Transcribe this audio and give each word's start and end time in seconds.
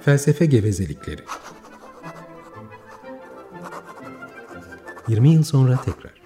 Felsefe 0.00 0.46
gevezelikleri. 0.46 1.20
20 5.08 5.28
yıl 5.28 5.42
sonra 5.42 5.76
tekrar. 5.76 6.20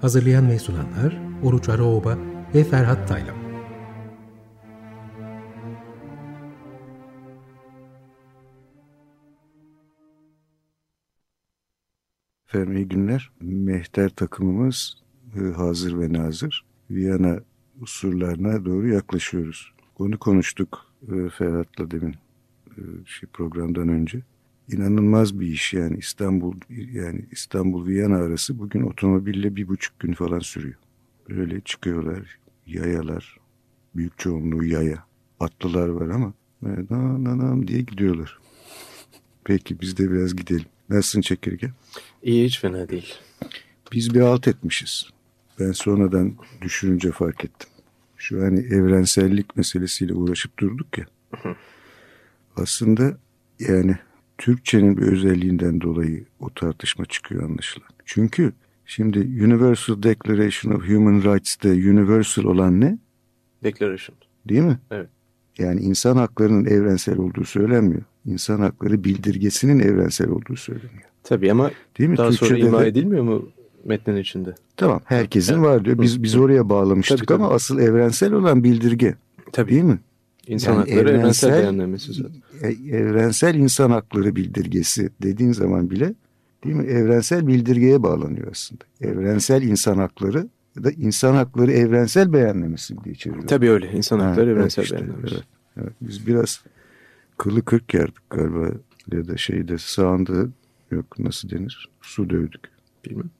Hazırlayan 0.00 0.48
ve 0.48 0.58
sunanlar 0.58 1.18
Oruç 1.42 1.68
Araoba 1.68 2.18
ve 2.54 2.64
Ferhat 2.64 3.08
Taylan. 3.08 3.36
Efendim 12.46 12.76
iyi 12.76 12.88
günler. 12.88 13.30
Mehter 13.40 14.08
takımımız 14.08 14.94
e, 15.36 15.40
hazır 15.40 16.00
ve 16.00 16.12
nazır. 16.12 16.64
Viyana 16.90 17.40
usullerine 17.80 18.64
doğru 18.64 18.88
yaklaşıyoruz. 18.88 19.72
Onu 19.98 20.18
konuştuk 20.18 20.86
e, 21.02 21.28
Ferhat'la 21.28 21.90
demin 21.90 22.16
e, 22.70 22.80
şey 23.06 23.28
programdan 23.32 23.88
önce. 23.88 24.22
İnanılmaz 24.68 25.40
bir 25.40 25.46
iş 25.46 25.72
yani 25.74 25.96
İstanbul 25.98 26.54
yani 26.92 27.26
İstanbul 27.30 27.86
Viyana 27.86 28.16
arası 28.16 28.58
bugün 28.58 28.82
otomobille 28.82 29.56
bir 29.56 29.68
buçuk 29.68 30.00
gün 30.00 30.12
falan 30.12 30.38
sürüyor. 30.38 30.76
Böyle 31.28 31.60
çıkıyorlar 31.60 32.38
yayalar 32.66 33.38
büyük 33.96 34.18
çoğunluğu 34.18 34.64
yaya 34.64 35.04
atlılar 35.40 35.88
var 35.88 36.08
ama 36.08 36.32
na 36.90 37.24
na 37.24 37.38
na 37.38 37.68
diye 37.68 37.80
gidiyorlar. 37.80 38.38
Peki 39.44 39.80
biz 39.80 39.96
de 39.96 40.12
biraz 40.12 40.36
gidelim. 40.36 40.66
Nasılsın 40.88 41.20
çekirge? 41.20 41.70
İyi 42.22 42.44
hiç 42.46 42.60
fena 42.60 42.88
değil. 42.88 43.14
Biz 43.92 44.14
bir 44.14 44.20
alt 44.20 44.48
etmişiz. 44.48 45.10
Ben 45.60 45.72
sonradan 45.72 46.32
düşününce 46.62 47.10
fark 47.12 47.44
ettim. 47.44 47.68
Şu 48.16 48.42
hani 48.42 48.60
evrensellik 48.60 49.56
meselesiyle 49.56 50.14
uğraşıp 50.14 50.58
durduk 50.58 50.98
ya. 50.98 51.04
Aslında 52.56 53.16
yani 53.58 53.96
Türkçenin 54.38 54.96
bir 54.96 55.02
özelliğinden 55.02 55.80
dolayı 55.80 56.24
o 56.40 56.50
tartışma 56.50 57.04
çıkıyor 57.04 57.42
anlaşılan. 57.42 57.88
Çünkü 58.04 58.52
şimdi 58.86 59.18
Universal 59.18 60.02
Declaration 60.02 60.72
of 60.72 60.88
Human 60.88 61.22
Rights'te 61.34 61.68
universal 61.68 62.44
olan 62.44 62.80
ne? 62.80 62.98
Declaration. 63.64 64.16
Değil 64.48 64.62
mi? 64.62 64.78
Evet. 64.90 65.08
Yani 65.58 65.80
insan 65.80 66.16
haklarının 66.16 66.64
evrensel 66.64 67.18
olduğu 67.18 67.44
söylenmiyor. 67.44 68.02
İnsan 68.26 68.60
hakları 68.60 69.04
bildirgesinin 69.04 69.78
evrensel 69.78 70.28
olduğu 70.28 70.56
söyleniyor. 70.56 71.02
Tabii 71.22 71.52
ama 71.52 71.70
Değil 71.98 72.10
mi? 72.10 72.16
daha 72.16 72.32
sonra 72.32 72.48
Türkçe'de 72.48 72.68
ima 72.68 72.80
de- 72.82 72.86
edilmiyor 72.88 73.22
mu 73.24 73.48
metnin 73.84 74.16
içinde? 74.16 74.54
Tamam 74.76 75.00
herkesin 75.04 75.54
Evet. 75.54 75.62
var 75.64 75.84
diyor. 75.84 75.98
Biz 75.98 76.22
biz 76.22 76.36
oraya 76.36 76.68
bağlamıştık 76.68 77.18
Tabii, 77.18 77.26
tabii. 77.26 77.42
ama 77.44 77.54
asıl 77.54 77.78
evrensel 77.78 78.32
olan 78.32 78.64
bildirge. 78.64 79.14
Tabii. 79.52 79.70
Değil 79.70 79.82
mi? 79.82 79.98
İnsan 80.46 80.72
Yani 80.72 80.78
hakları 80.78 81.10
evrensel 81.10 81.48
evrensel- 81.48 81.60
beyannamesi 81.62 82.12
zaten. 82.12 82.42
E- 82.62 82.96
evrensel 82.96 83.54
insan 83.54 83.90
hakları 83.90 84.36
bildirgesi 84.36 85.10
dediğin 85.22 85.52
zaman 85.52 85.90
bile 85.90 86.14
değil 86.64 86.76
mi? 86.76 86.84
Evrensel 86.86 87.46
bildirgeye 87.46 88.02
bağlanıyor 88.02 88.48
aslında. 88.50 88.84
Evrensel 89.00 89.62
insan 89.62 89.96
hakları 89.98 90.48
ya 90.76 90.84
da 90.84 90.90
insan 90.90 91.34
hakları 91.34 91.72
evrensel 91.72 92.32
beyannamesi 92.32 93.04
diye 93.04 93.14
çeviriyor. 93.14 93.46
Tabii 93.46 93.70
öyle. 93.70 93.92
İnsan 93.92 94.18
Ha, 94.20 94.26
hakları 94.30 94.46
evet 94.46 94.56
evrensel 94.58 94.82
işte, 94.82 94.96
evet, 95.20 95.32
evet. 95.80 95.92
Biz 96.00 96.26
biraz 96.26 96.60
kılı 97.38 97.64
kırk 97.64 97.94
yerdik 97.94 98.30
galiba 98.30 98.68
ya 99.12 99.28
da 99.28 99.36
şeyde 99.36 99.78
sağında 99.78 100.46
yok 100.90 101.18
nasıl 101.18 101.50
denir? 101.50 101.88
Su 102.02 102.30
dövdük. 102.30 102.60
Bilmem. 103.04 103.30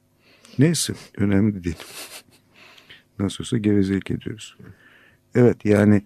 Neyse 0.59 0.95
önemli 1.17 1.65
değil. 1.65 1.77
Nasıl 3.19 3.45
olsa 3.45 3.59
gevezelik 3.59 4.11
ediyoruz. 4.11 4.57
Evet 5.35 5.65
yani 5.65 6.03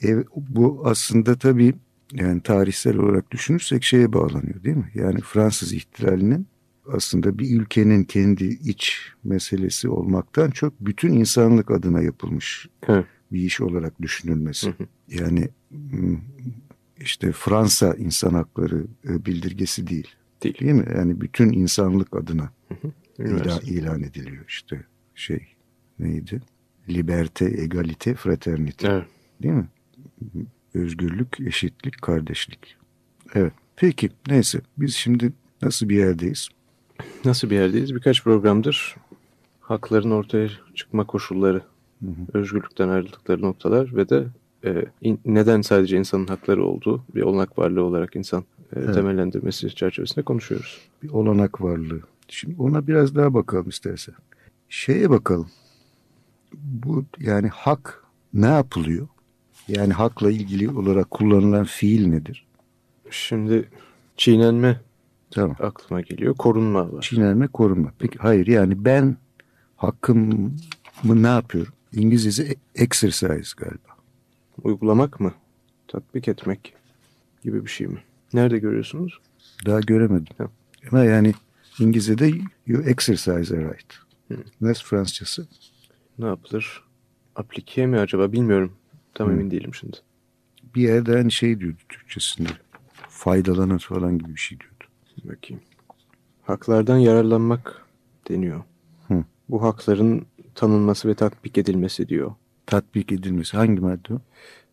ev, 0.00 0.22
bu 0.36 0.82
aslında 0.84 1.38
tabii 1.38 1.74
yani 2.12 2.42
tarihsel 2.42 2.96
olarak 2.96 3.30
düşünürsek 3.30 3.84
şeye 3.84 4.12
bağlanıyor 4.12 4.64
değil 4.64 4.76
mi? 4.76 4.90
Yani 4.94 5.20
Fransız 5.20 5.72
ihtilalinin 5.72 6.46
aslında 6.92 7.38
bir 7.38 7.60
ülkenin 7.60 8.04
kendi 8.04 8.44
iç 8.44 9.12
meselesi 9.24 9.88
olmaktan 9.88 10.50
çok 10.50 10.80
bütün 10.80 11.12
insanlık 11.12 11.70
adına 11.70 12.02
yapılmış 12.02 12.68
Evet. 12.88 13.06
bir 13.32 13.40
iş 13.40 13.60
olarak 13.60 14.02
düşünülmesi. 14.02 14.66
Hı 14.66 14.70
hı. 14.70 14.86
Yani 15.08 15.48
işte 17.00 17.32
Fransa 17.32 17.94
insan 17.94 18.34
hakları 18.34 18.86
e, 19.08 19.26
bildirgesi 19.26 19.86
değil. 19.86 20.08
Değil. 20.42 20.58
Değil 20.60 20.72
mi? 20.72 20.86
Yani 20.96 21.20
bütün 21.20 21.52
insanlık 21.52 22.16
adına. 22.16 22.50
İlan, 23.18 23.60
ilan 23.66 24.02
ediliyor 24.02 24.44
işte 24.48 24.84
şey 25.14 25.40
neydi? 25.98 26.40
Liberté, 26.88 27.60
egalite, 27.62 28.14
fraternite. 28.14 28.88
Evet. 28.88 29.04
Değil 29.42 29.54
mi? 29.54 29.68
Özgürlük, 30.74 31.40
eşitlik, 31.40 32.02
kardeşlik. 32.02 32.76
Evet. 33.34 33.52
Peki 33.76 34.10
neyse 34.28 34.60
biz 34.78 34.94
şimdi 34.94 35.32
nasıl 35.62 35.88
bir 35.88 35.96
yerdeyiz? 35.96 36.48
Nasıl 37.24 37.50
bir 37.50 37.54
yerdeyiz? 37.56 37.94
Birkaç 37.94 38.24
programdır 38.24 38.96
hakların 39.60 40.10
ortaya 40.10 40.48
çıkma 40.74 41.06
koşulları, 41.06 41.62
özgürlükten 42.32 42.88
ayrıldıkları 42.88 43.42
noktalar 43.42 43.96
ve 43.96 44.08
de 44.08 44.26
e, 44.64 44.84
in- 45.00 45.20
neden 45.24 45.60
sadece 45.60 45.96
insanın 45.98 46.26
hakları 46.26 46.64
olduğu 46.64 47.04
bir 47.14 47.22
olanak 47.22 47.58
varlığı 47.58 47.82
olarak 47.84 48.16
insan 48.16 48.40
e, 48.40 48.44
Evet. 48.76 48.94
temellendirmesi 48.94 49.74
çerçevesinde 49.74 50.22
konuşuyoruz. 50.24 50.78
Bir 51.02 51.08
olanak 51.08 51.60
varlığı. 51.62 52.00
Şimdi 52.28 52.62
ona 52.62 52.86
biraz 52.86 53.14
daha 53.14 53.34
bakalım 53.34 53.68
istersen. 53.68 54.14
Şeye 54.68 55.10
bakalım. 55.10 55.50
Bu 56.54 57.04
yani 57.18 57.48
hak 57.48 58.04
ne 58.34 58.46
yapılıyor? 58.46 59.08
Yani 59.68 59.92
hakla 59.92 60.30
ilgili 60.30 60.70
olarak 60.70 61.10
kullanılan 61.10 61.64
fiil 61.64 62.06
nedir? 62.06 62.46
Şimdi 63.10 63.68
çiğnenme 64.16 64.80
Tamam. 65.30 65.56
aklıma 65.60 66.00
geliyor. 66.00 66.34
Korunma 66.34 66.92
var. 66.92 67.02
Çiğnenme, 67.02 67.46
korunma. 67.48 67.92
Peki 67.98 68.18
hayır 68.18 68.46
yani 68.46 68.84
ben 68.84 69.16
hakkımı 69.76 70.50
ne 71.04 71.26
yapıyorum? 71.26 71.72
İngilizcesi 71.92 72.56
exercise 72.74 73.52
galiba. 73.56 73.88
Uygulamak 74.62 75.20
mı? 75.20 75.32
Tatbik 75.88 76.28
etmek 76.28 76.74
gibi 77.42 77.64
bir 77.64 77.70
şey 77.70 77.86
mi? 77.86 77.98
Nerede 78.32 78.58
görüyorsunuz? 78.58 79.20
Daha 79.66 79.80
göremedim. 79.80 80.34
Tamam. 80.38 80.52
Ama 80.90 81.04
yani 81.04 81.34
İngilizce'de 81.78 82.30
you 82.66 82.82
exercise 82.82 83.56
a 83.56 83.60
right. 83.60 83.98
Nasıl 84.60 84.84
Fransızcası? 84.84 85.46
Ne 86.18 86.26
yapılır? 86.26 86.84
Aplike 87.36 87.86
mi 87.86 87.98
acaba 87.98 88.32
bilmiyorum. 88.32 88.72
Tam 89.14 89.28
Hı. 89.28 89.32
emin 89.32 89.50
değilim 89.50 89.74
şimdi. 89.74 89.96
Bir 90.74 90.82
yerde 90.82 91.12
hani 91.16 91.32
şey 91.32 91.60
diyordu 91.60 91.78
Türkçesinde. 91.88 92.48
Faydalanır 93.08 93.78
falan 93.80 94.18
gibi 94.18 94.34
bir 94.34 94.40
şey 94.40 94.60
diyordu. 94.60 94.84
Bakayım. 95.24 95.62
Haklardan 96.42 96.98
yararlanmak 96.98 97.86
deniyor. 98.28 98.62
Hı. 99.08 99.24
Bu 99.48 99.62
hakların 99.62 100.26
tanınması 100.54 101.08
ve 101.08 101.14
tatbik 101.14 101.58
edilmesi 101.58 102.08
diyor. 102.08 102.32
Tatbik 102.66 103.12
edilmesi. 103.12 103.56
Hangi 103.56 103.80
madde 103.80 104.14
o? 104.14 104.18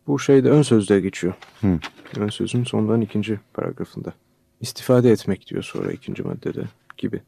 Bu 0.06 0.18
şeyde 0.18 0.50
ön 0.50 0.62
sözde 0.62 1.00
geçiyor. 1.00 1.34
Hı. 1.60 1.78
Ön 2.16 2.28
sözün 2.28 2.64
sondan 2.64 3.00
ikinci 3.00 3.40
paragrafında. 3.54 4.12
İstifade 4.60 5.10
etmek 5.10 5.46
diyor 5.46 5.62
sonra 5.62 5.92
ikinci 5.92 6.22
maddede 6.22 6.64
gibi. 6.98 7.22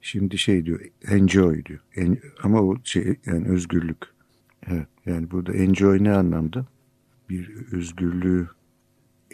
Şimdi 0.00 0.38
şey 0.38 0.66
diyor, 0.66 0.80
enjoy 1.08 1.64
diyor. 1.64 1.80
En- 1.96 2.18
ama 2.42 2.62
o 2.62 2.76
şey 2.84 3.16
yani 3.26 3.48
özgürlük. 3.48 3.98
Evet, 4.66 4.86
yani 5.06 5.30
burada 5.30 5.52
enjoy 5.52 6.04
ne 6.04 6.12
anlamda? 6.12 6.66
Bir 7.30 7.72
özgürlüğü 7.72 8.48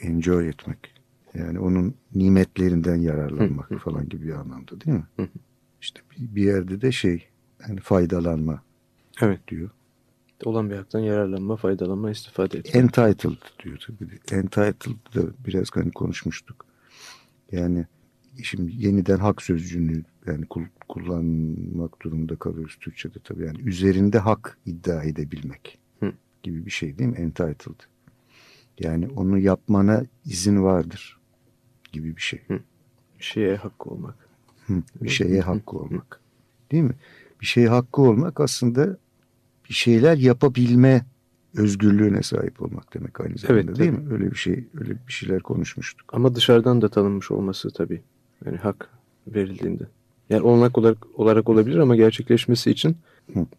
enjoy 0.00 0.48
etmek. 0.48 0.94
Yani 1.34 1.58
onun 1.58 1.94
nimetlerinden 2.14 2.96
yararlanmak 2.96 3.72
falan 3.80 4.08
gibi 4.08 4.26
bir 4.26 4.32
anlamda 4.32 4.80
değil 4.80 4.96
mi? 4.96 5.28
İşte 5.80 6.00
bir- 6.10 6.34
bir 6.36 6.42
yerde 6.42 6.80
de 6.80 6.92
şey, 6.92 7.28
yani 7.68 7.80
faydalanma 7.80 8.62
Evet. 9.20 9.40
diyor. 9.48 9.70
Olan 10.44 10.70
bir 10.70 10.76
haktan 10.76 10.98
yararlanma, 11.00 11.56
faydalanma, 11.56 12.10
istifade 12.10 12.58
etmek. 12.58 12.74
Entitled 12.76 13.62
diyor 13.64 13.78
tabii. 13.86 14.18
Entitled 14.40 15.14
da 15.14 15.22
biraz 15.46 15.68
hani 15.74 15.90
konuşmuştuk. 15.90 16.64
Yani 17.52 17.86
şimdi 18.42 18.72
yeniden 18.86 19.18
hak 19.18 19.42
sözcüğünü 19.42 20.02
yani 20.26 20.46
kul- 20.46 20.66
kullanmak 20.88 22.02
durumunda 22.02 22.36
kalıyoruz 22.36 22.76
Türkçe'de 22.80 23.18
tabii. 23.24 23.44
Yani 23.46 23.60
üzerinde 23.60 24.18
hak 24.18 24.58
iddia 24.66 25.02
edebilmek 25.02 25.78
Hı. 26.00 26.12
gibi 26.42 26.66
bir 26.66 26.70
şey 26.70 26.98
değil 26.98 27.10
mi? 27.10 27.16
Entitled. 27.16 27.80
Yani 28.78 29.08
onu 29.16 29.38
yapmana 29.38 30.04
izin 30.24 30.62
vardır 30.62 31.18
gibi 31.92 32.16
bir 32.16 32.20
şey. 32.22 32.40
Bir 33.18 33.24
şeye 33.24 33.56
hakkı 33.56 33.90
olmak. 33.90 34.14
Hı, 34.66 34.82
Bir 35.02 35.08
şeye 35.08 35.40
hakkı 35.40 35.76
olmak. 35.78 36.20
Değil 36.72 36.82
mi? 36.82 36.94
Bir 37.40 37.46
şeye 37.46 37.68
hakkı 37.68 38.02
olmak 38.02 38.40
aslında 38.40 38.98
bir 39.68 39.74
şeyler 39.74 40.16
yapabilme 40.16 41.06
özgürlüğüne 41.54 42.22
sahip 42.22 42.62
olmak 42.62 42.94
demek 42.94 43.20
aynı 43.20 43.38
zamanda 43.38 43.60
Evet, 43.62 43.78
değil 43.78 43.92
tabii. 43.92 44.00
mi? 44.04 44.12
Öyle 44.12 44.30
bir 44.30 44.36
şey, 44.36 44.64
öyle 44.80 44.90
bir 45.08 45.12
şeyler 45.12 45.40
konuşmuştuk. 45.42 46.14
Ama 46.14 46.34
dışarıdan 46.34 46.82
da 46.82 46.88
tanınmış 46.88 47.30
olması 47.30 47.70
tabii. 47.70 48.02
Yani 48.46 48.56
hak 48.56 48.90
verildiğinde. 49.26 49.84
Yani 50.30 50.42
olanak 50.42 50.78
olarak, 50.78 51.20
olarak 51.20 51.48
olabilir 51.48 51.76
ama 51.78 51.96
gerçekleşmesi 51.96 52.70
için 52.70 52.96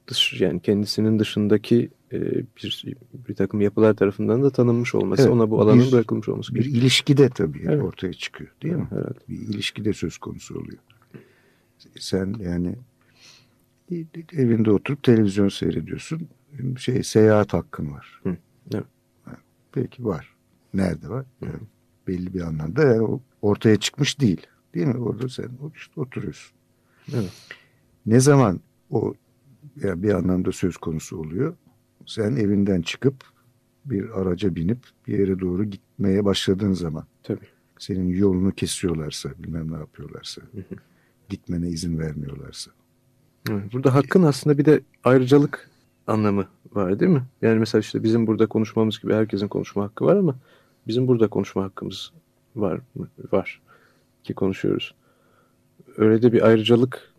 dış, 0.07 0.41
yani 0.41 0.59
kendisinin 0.59 1.19
dışındaki 1.19 1.89
e, 2.13 2.19
bir, 2.33 2.85
bir 3.27 3.35
takım 3.35 3.61
yapılar 3.61 3.93
tarafından 3.93 4.43
da 4.43 4.49
tanınmış 4.49 4.95
olması, 4.95 5.21
Evet, 5.21 5.31
ona 5.31 5.49
bu 5.51 5.61
alanın 5.61 5.79
bir- 5.87 5.91
bırakılmış 5.91 6.29
olması 6.29 6.55
Bir 6.55 6.59
gerekiyor. 6.59 6.81
ilişkide 6.83 7.29
tabii 7.29 7.61
Evet. 7.65 7.83
ortaya 7.83 8.13
çıkıyor 8.13 8.49
değil 8.63 8.73
mi? 8.75 8.87
Herhalde. 8.89 9.19
Bir 9.29 9.35
ilişkide 9.37 9.93
söz 9.93 10.17
konusu 10.17 10.55
oluyor. 10.59 10.77
Sen 11.99 12.35
yani 12.39 12.75
evinde 14.33 14.71
oturup 14.71 15.03
televizyon 15.03 15.49
seyrediyorsun. 15.49 16.27
Şey 16.77 17.03
seyahat 17.03 17.53
hakkın 17.53 17.91
var. 17.91 18.19
Hı, 18.23 18.37
evet. 18.73 18.85
Peki 19.71 20.05
var. 20.05 20.33
Nerede 20.73 21.09
var? 21.09 21.25
Yani 21.41 21.59
belli 22.07 22.33
bir 22.33 22.41
anlamda 22.41 22.83
yani 22.83 23.19
ortaya 23.41 23.75
çıkmış 23.79 24.19
değil. 24.19 24.47
Değil 24.73 24.87
mi? 24.87 24.97
Orada 24.97 25.29
sen 25.29 25.49
işte 25.75 26.01
oturuyorsun. 26.01 26.57
Evet. 27.13 27.31
Ne 28.05 28.19
zaman 28.19 28.59
o 28.91 29.13
yani 29.75 30.03
bir 30.03 30.13
anlamda 30.13 30.51
söz 30.51 30.77
konusu 30.77 31.17
oluyor? 31.17 31.55
Sen 32.05 32.35
evinden 32.35 32.81
çıkıp 32.81 33.15
bir 33.85 34.21
araca 34.21 34.55
binip 34.55 34.77
bir 35.07 35.19
yere 35.19 35.39
doğru 35.39 35.63
gitmeye 35.65 36.25
başladığın 36.25 36.73
zaman 36.73 37.05
Tabii. 37.23 37.47
senin 37.79 38.07
yolunu 38.07 38.51
kesiyorlarsa 38.51 39.29
bilmem 39.39 39.71
ne 39.71 39.77
yapıyorlarsa 39.77 40.41
gitmene 41.29 41.67
izin 41.69 41.99
vermiyorlarsa. 41.99 42.71
Evet, 43.49 43.73
Burada 43.73 43.93
hakkın 43.93 44.23
aslında 44.23 44.57
bir 44.57 44.65
de 44.65 44.81
ayrıcalık 45.03 45.69
anlamı 46.07 46.47
var 46.71 46.99
değil 46.99 47.11
mi? 47.11 47.23
Yani 47.41 47.59
mesela 47.59 47.79
işte 47.79 48.03
bizim 48.03 48.27
burada 48.27 48.47
konuşmamız 48.47 48.99
gibi 48.99 49.13
herkesin 49.13 49.47
konuşma 49.47 49.83
hakkı 49.83 50.05
var 50.05 50.15
ama 50.15 50.35
bizim 50.87 51.07
burada 51.07 51.27
konuşma 51.27 51.63
hakkımız 51.63 52.11
var 52.55 52.81
mı? 52.95 53.07
Var 53.31 53.61
ki 54.23 54.33
konuşuyoruz. 54.33 54.95
Öyle 55.97 56.21
de 56.21 56.33
bir 56.33 56.41
ayrıcalık 56.41 57.13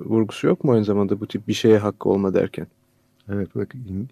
vurgusu 0.00 0.46
yok 0.46 0.64
mu 0.64 0.72
aynı 0.72 0.84
zamanda 0.84 1.20
bu 1.20 1.28
tip 1.28 1.48
bir 1.48 1.52
şeye 1.52 1.78
hakkı 1.78 2.08
olma 2.08 2.34
derken? 2.34 2.66
Evet 3.28 3.54
bak 3.54 3.74
in- 3.74 4.08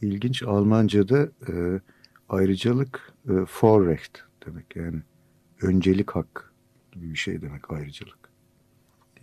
ilginç 0.00 0.42
Almanca'da 0.42 1.28
e, 1.48 1.80
ayrıcalık 2.28 3.12
e, 3.28 3.32
Vorrecht 3.32 4.18
demek 4.46 4.76
yani 4.76 5.02
öncelik 5.62 6.10
hak 6.10 6.52
gibi 6.92 7.10
bir 7.10 7.18
şey 7.18 7.42
demek 7.42 7.70
ayrıcalık. 7.70 8.18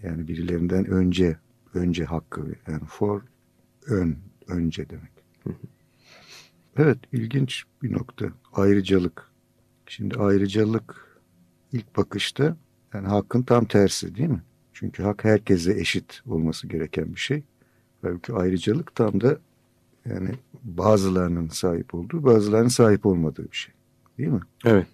Yani 0.03 0.27
birilerinden 0.27 0.85
önce 0.85 1.37
önce 1.73 2.05
hakkı 2.05 2.41
yani 2.67 2.85
for 2.87 3.21
ön 3.87 4.17
önce 4.47 4.89
demek. 4.89 5.11
Evet 6.77 6.97
ilginç 7.11 7.63
bir 7.83 7.93
nokta 7.93 8.25
ayrıcalık. 8.53 9.31
Şimdi 9.87 10.15
ayrıcalık 10.15 11.04
ilk 11.75 11.97
bakışta 11.97 12.57
yani 12.93 13.07
hakkın 13.07 13.41
tam 13.41 13.65
tersi 13.65 14.15
değil 14.15 14.29
mi? 14.29 14.43
Çünkü 14.73 15.03
hak 15.03 15.23
herkese 15.23 15.73
eşit 15.79 16.21
olması 16.27 16.67
gereken 16.67 17.15
bir 17.15 17.19
şey. 17.19 17.43
Halbuki 18.01 18.33
ayrıcalık 18.33 18.95
tam 18.95 19.21
da 19.21 19.37
yani 20.05 20.29
bazılarının 20.63 21.47
sahip 21.47 21.95
olduğu, 21.95 22.23
bazılarının 22.23 22.67
sahip 22.67 23.05
olmadığı 23.05 23.51
bir 23.51 23.57
şey. 23.57 23.73
Değil 24.17 24.29
mi? 24.29 24.41
Evet 24.65 24.87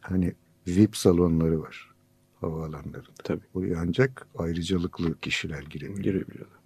Hani 0.00 0.32
VIP 0.66 0.96
salonları 0.96 1.60
var 1.62 1.90
havaalanlarında. 2.40 3.22
tabii 3.24 3.44
Oraya 3.54 3.78
ancak 3.80 4.26
ayrıcalıklı 4.38 5.18
kişiler 5.18 5.62
girebiliyor. 5.62 6.04
girebiliyorlar. 6.04 6.58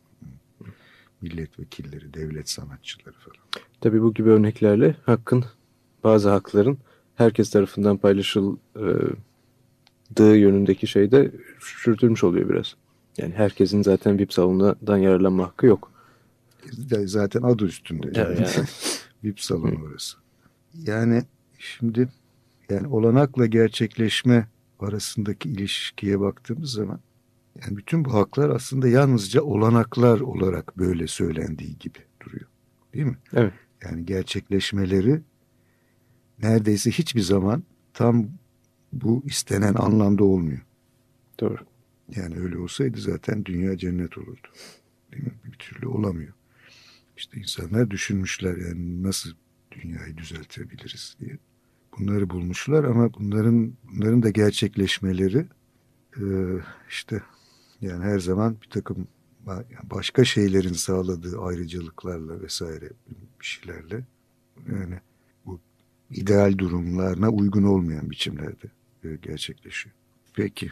Milletvekilleri, 1.22 2.14
devlet 2.14 2.48
sanatçıları 2.48 3.14
falan. 3.18 3.36
Tabii 3.80 4.02
bu 4.02 4.14
gibi 4.14 4.30
örneklerle 4.30 4.96
hakkın 5.06 5.44
bazı 6.04 6.30
hakların 6.30 6.78
herkes 7.14 7.50
tarafından 7.50 7.96
paylaşıldığı 10.12 10.36
yönündeki 10.36 10.86
şey 10.86 11.10
de 11.10 11.32
sürtülmüş 11.60 12.24
oluyor 12.24 12.48
biraz. 12.48 12.74
Yani 13.18 13.34
herkesin 13.34 13.82
zaten 13.82 14.18
VIP 14.18 14.32
salonundan 14.32 14.98
yararlanma 14.98 15.44
hakkı 15.44 15.66
yok. 15.66 15.92
Zaten 17.04 17.42
adı 17.42 17.64
üstünde. 17.64 18.12
Evet, 18.14 18.54
yani. 18.56 18.66
VIP 19.24 19.40
salonu 19.40 19.84
orası. 19.84 20.16
Yani 20.74 21.22
şimdi 21.58 22.08
yani 22.70 22.88
olanakla 22.88 23.46
gerçekleşme 23.46 24.48
arasındaki 24.80 25.48
ilişkiye 25.48 26.20
baktığımız 26.20 26.72
zaman 26.72 27.00
yani 27.62 27.76
bütün 27.76 28.04
bu 28.04 28.14
haklar 28.14 28.50
aslında 28.50 28.88
yalnızca 28.88 29.42
olanaklar 29.42 30.20
olarak 30.20 30.78
böyle 30.78 31.06
söylendiği 31.06 31.78
gibi 31.78 31.98
duruyor. 32.24 32.46
Değil 32.94 33.06
mi? 33.06 33.16
Evet. 33.34 33.52
Yani 33.84 34.06
gerçekleşmeleri 34.06 35.20
neredeyse 36.42 36.90
hiçbir 36.90 37.20
zaman 37.20 37.62
tam 37.94 38.28
bu 38.92 39.22
istenen 39.26 39.74
anlamda 39.74 40.24
olmuyor. 40.24 40.60
Doğru. 41.40 41.58
Yani 42.16 42.38
öyle 42.40 42.58
olsaydı 42.58 43.00
zaten 43.00 43.44
dünya 43.44 43.76
cennet 43.76 44.18
olurdu. 44.18 44.48
Değil 45.12 45.24
mi? 45.24 45.32
Bir 45.44 45.58
türlü 45.58 45.86
olamıyor. 45.86 46.32
İşte 47.16 47.40
insanlar 47.40 47.90
düşünmüşler 47.90 48.56
yani 48.56 49.02
nasıl 49.02 49.30
dünyayı 49.70 50.16
düzeltebiliriz 50.16 51.16
diye. 51.20 51.38
Bunları 51.98 52.30
bulmuşlar 52.30 52.84
ama 52.84 53.14
bunların 53.14 53.72
bunların 53.92 54.22
da 54.22 54.30
gerçekleşmeleri 54.30 55.46
e, 56.16 56.24
işte 56.88 57.22
yani 57.80 58.04
her 58.04 58.18
zaman 58.18 58.56
bir 58.62 58.70
takım 58.70 59.08
başka 59.82 60.24
şeylerin 60.24 60.72
sağladığı 60.72 61.40
ayrıcalıklarla 61.40 62.42
vesaire 62.42 62.90
bir 63.40 63.46
şeylerle 63.46 64.04
yani 64.72 65.00
bu 65.46 65.60
ideal 66.10 66.58
durumlarına 66.58 67.28
uygun 67.28 67.62
olmayan 67.62 68.10
biçimlerde 68.10 68.70
gerçekleşiyor. 69.02 69.94
Peki 70.34 70.70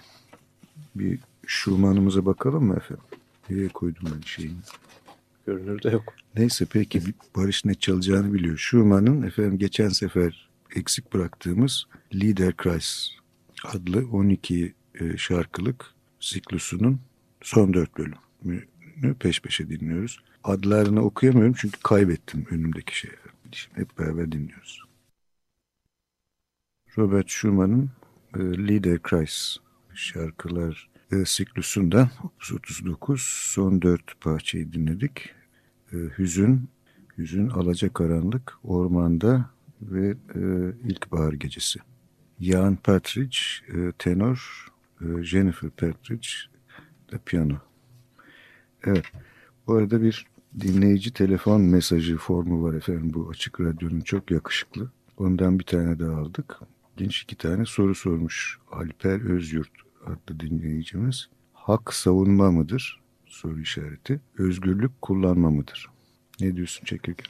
bir 0.95 1.19
Schumann'ımıza 1.47 2.27
bakalım 2.27 2.65
mı 2.65 2.77
efendim? 2.77 3.05
Nereye 3.51 3.69
koydum 3.69 4.09
ben 4.15 4.21
şeyini? 4.21 4.59
Görünürde 5.47 5.91
yok. 5.91 6.15
Neyse 6.37 6.67
peki 6.71 7.03
Barış 7.37 7.65
ne 7.65 7.75
çalacağını 7.75 8.35
biliyor. 8.35 8.59
Schumann'ın 8.59 9.23
efendim 9.23 9.59
geçen 9.59 9.89
sefer 9.89 10.51
eksik 10.75 11.13
bıraktığımız 11.13 11.87
Liederkreis 12.15 13.11
adlı 13.65 14.09
12 14.13 14.75
e, 15.01 15.17
şarkılık 15.17 15.95
siklusunun 16.21 17.01
son 17.43 17.75
dört 17.75 17.91
bölümünü 17.99 19.15
peş 19.21 19.41
peşe 19.41 19.69
dinliyoruz. 19.69 20.23
Adlarını 20.45 21.03
okuyamıyorum 21.03 21.55
çünkü 21.59 21.81
kaybettim 21.83 22.47
önümdeki 22.51 22.99
şeyi. 22.99 23.15
Şimdi 23.53 23.81
hep 23.81 23.99
beraber 23.99 24.33
dinliyoruz. 24.33 24.85
Robert 26.99 27.29
Schumann'ın 27.29 27.91
e, 28.37 28.39
Liederkreis 28.39 29.57
şarkılar 29.95 30.89
e, 31.13 31.25
siklusundan 31.25 32.09
39 32.41 33.23
son 33.55 33.83
dört 33.83 34.21
parçayı 34.21 34.73
dinledik. 34.73 35.31
E, 35.93 35.97
hüzün, 36.19 36.69
hüzün, 37.19 37.49
alacakaranlık, 37.49 38.53
ormanda 38.65 39.51
ve 39.83 40.15
ilkbahar 40.85 41.33
gecesi. 41.33 41.81
Jan 42.41 42.77
Partridge, 42.77 43.39
tenor, 43.99 44.69
Jennifer 45.23 45.71
Partridge 45.71 46.29
de 47.13 47.19
piyano. 47.27 47.57
Evet, 48.85 49.05
bu 49.67 49.75
arada 49.75 50.03
bir 50.03 50.27
dinleyici 50.61 51.13
telefon 51.13 51.61
mesajı 51.61 52.17
formu 52.17 52.63
var 52.63 52.75
efendim 52.75 53.11
bu 53.15 53.29
açık 53.31 53.61
radyonun 53.61 54.01
çok 54.01 54.31
yakışıklı. 54.31 54.91
Ondan 55.17 55.59
bir 55.59 55.65
tane 55.65 55.99
daha 55.99 56.17
aldık. 56.17 56.61
Genç 57.01 57.23
iki 57.23 57.37
tane 57.37 57.65
soru 57.65 57.95
sormuş 57.95 58.59
Alper 58.73 59.31
Özyurt 59.31 59.71
adlı 60.07 60.41
dinleyicimiz. 60.41 61.29
Hak 61.53 61.95
savunma 61.95 62.51
mıdır? 62.51 63.01
Soru 63.27 63.61
işareti. 63.61 64.21
Özgürlük 64.39 65.03
kullanma 65.03 65.51
mıdır? 65.51 65.87
Ne 66.41 66.57
diyorsun 66.57 66.85
Çekirge? 66.85 67.23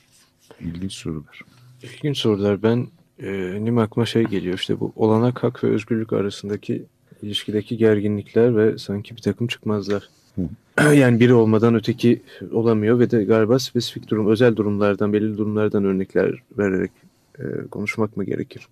İlginç 0.61 0.93
sorular. 0.93 1.41
İlginç 1.83 2.19
sorular. 2.19 2.63
Ben 2.63 2.87
e, 3.23 3.81
aklıma 3.81 4.07
şey 4.07 4.25
geliyor 4.25 4.55
işte 4.55 4.81
bu 4.81 4.93
olanak 4.97 5.43
hak 5.43 5.65
ve 5.65 5.69
özgürlük 5.69 6.13
arasındaki 6.13 6.85
ilişkideki 7.23 7.77
gerginlikler 7.77 8.57
ve 8.57 8.79
sanki 8.79 9.17
bir 9.17 9.23
takım 9.23 9.47
çıkmazlar. 9.47 10.09
yani 10.95 11.21
biri 11.21 11.35
olmadan 11.35 11.75
öteki 11.75 12.23
olamıyor 12.53 12.99
ve 12.99 13.11
de 13.11 13.25
galiba 13.25 13.59
spesifik 13.59 14.09
durum, 14.09 14.29
özel 14.29 14.57
durumlardan, 14.57 15.13
belirli 15.13 15.39
durumlardan 15.39 15.85
örnekler 15.85 16.43
vererek 16.59 16.91
e, 17.39 17.43
konuşmak 17.71 18.17
mı 18.17 18.25
gerekir? 18.25 18.69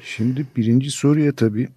Şimdi 0.00 0.46
birinci 0.56 0.90
soruya 0.90 1.32
tabii 1.32 1.68